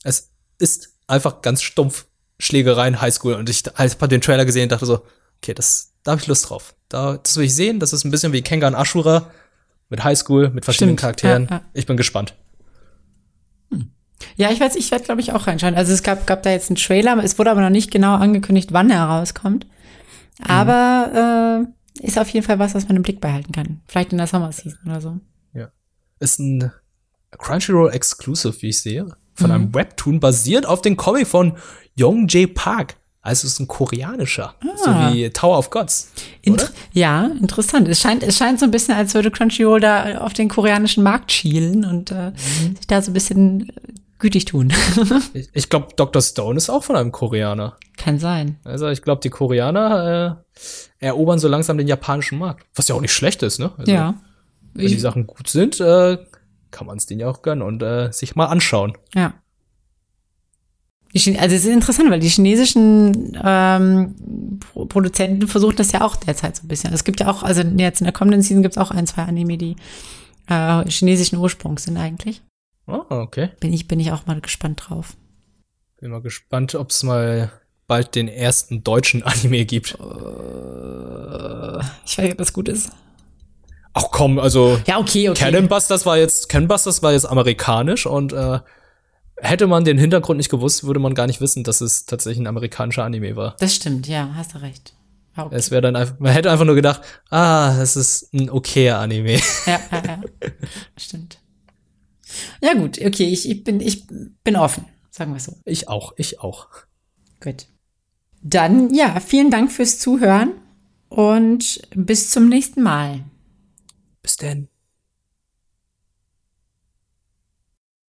[0.05, 2.07] Es ist einfach ganz stumpf
[2.43, 3.35] Schlägereien Highschool.
[3.35, 5.07] Und ich ich den Trailer gesehen dachte so,
[5.39, 6.75] okay, das, da habe ich Lust drauf.
[6.89, 7.79] Da, das will ich sehen.
[7.79, 9.31] Das ist ein bisschen wie Kengan Ashura
[9.89, 11.01] mit Highschool, mit verschiedenen Stimmt.
[11.01, 11.47] Charakteren.
[11.49, 11.63] Ja, ja.
[11.75, 12.35] Ich bin gespannt.
[14.37, 15.75] Ja, ich weiß, ich werde, glaube ich, auch reinschauen.
[15.75, 18.73] Also es gab, gab da jetzt einen Trailer, es wurde aber noch nicht genau angekündigt,
[18.73, 19.67] wann er rauskommt.
[20.41, 21.69] Aber mhm.
[22.01, 23.81] äh, ist auf jeden Fall was, was man im Blick behalten kann.
[23.87, 25.21] Vielleicht in der Summer Season oder so.
[25.55, 25.69] Ja.
[26.21, 26.73] Ist ein
[27.39, 29.07] Crunchyroll Exclusive, wie ich sehe.
[29.35, 29.55] Von mhm.
[29.55, 31.57] einem Webtoon basiert auf dem Comic von
[31.99, 32.97] Young J Park.
[33.25, 34.77] Also es ist ein koreanischer, ah.
[34.77, 36.11] so wie Tower of Gods.
[36.43, 37.87] Inter ja, interessant.
[37.87, 41.31] Es scheint, es scheint so ein bisschen, als würde Crunchyroll da auf den koreanischen Markt
[41.31, 42.77] schielen und äh, mhm.
[42.77, 43.73] sich da so ein bisschen
[44.23, 44.73] gütig tun.
[45.35, 46.23] ich ich glaube, Dr.
[46.23, 47.77] Stone ist auch von einem Koreaner.
[47.97, 48.57] Kann sein.
[48.65, 50.41] Also ich glaube, die Koreaner
[51.01, 52.65] äh, erobern so langsam den japanischen Markt.
[52.75, 53.73] Was ja auch nicht schlecht ist, ne?
[53.77, 54.15] Also, ja.
[54.75, 56.19] Wenn die Sachen gut sind, äh,
[56.71, 58.97] kann man es denen ja auch gönnen und äh, sich mal anschauen.
[59.13, 59.35] Ja.
[61.15, 66.65] also es ist interessant, weil die chinesischen ähm, Produzenten versuchen das ja auch derzeit so
[66.65, 66.95] ein bisschen.
[66.95, 69.25] Es gibt ja auch, also jetzt in der kommenden Season gibt es auch ein, zwei
[69.25, 69.75] Anime, die
[70.49, 72.41] äh, chinesischen Ursprungs sind eigentlich.
[72.87, 73.51] Oh, okay.
[73.61, 75.17] Bin ich, bin ich auch mal gespannt drauf.
[76.01, 77.53] Bin mal gespannt, ob es mal
[77.87, 79.99] bald den ersten deutschen Anime gibt.
[80.01, 82.91] Uh, ich weiß nicht, ob das gut ist.
[83.95, 85.45] Ach komm, also ja, okay, okay.
[85.45, 88.61] Cannon Busters war jetzt Cannon Busters war jetzt amerikanisch und äh,
[89.37, 92.47] hätte man den Hintergrund nicht gewusst, würde man gar nicht wissen, dass es tatsächlich ein
[92.47, 93.55] amerikanischer Anime war.
[93.59, 94.95] Das stimmt, ja, hast du recht.
[95.37, 95.55] Okay.
[95.55, 99.41] Es wäre dann einfach, man hätte einfach nur gedacht, ah, es ist ein okayer Anime.
[99.67, 100.21] Ja, ja, ja.
[100.97, 101.39] Stimmt.
[102.63, 104.07] Ja, gut, okay, ich, ich, bin, ich
[104.45, 105.57] bin offen, sagen wir so.
[105.65, 106.69] Ich auch, ich auch.
[107.41, 107.67] Gut.
[108.43, 110.53] Dann, ja, vielen Dank fürs Zuhören
[111.09, 113.25] und bis zum nächsten Mal.
[114.23, 114.69] Bis denn.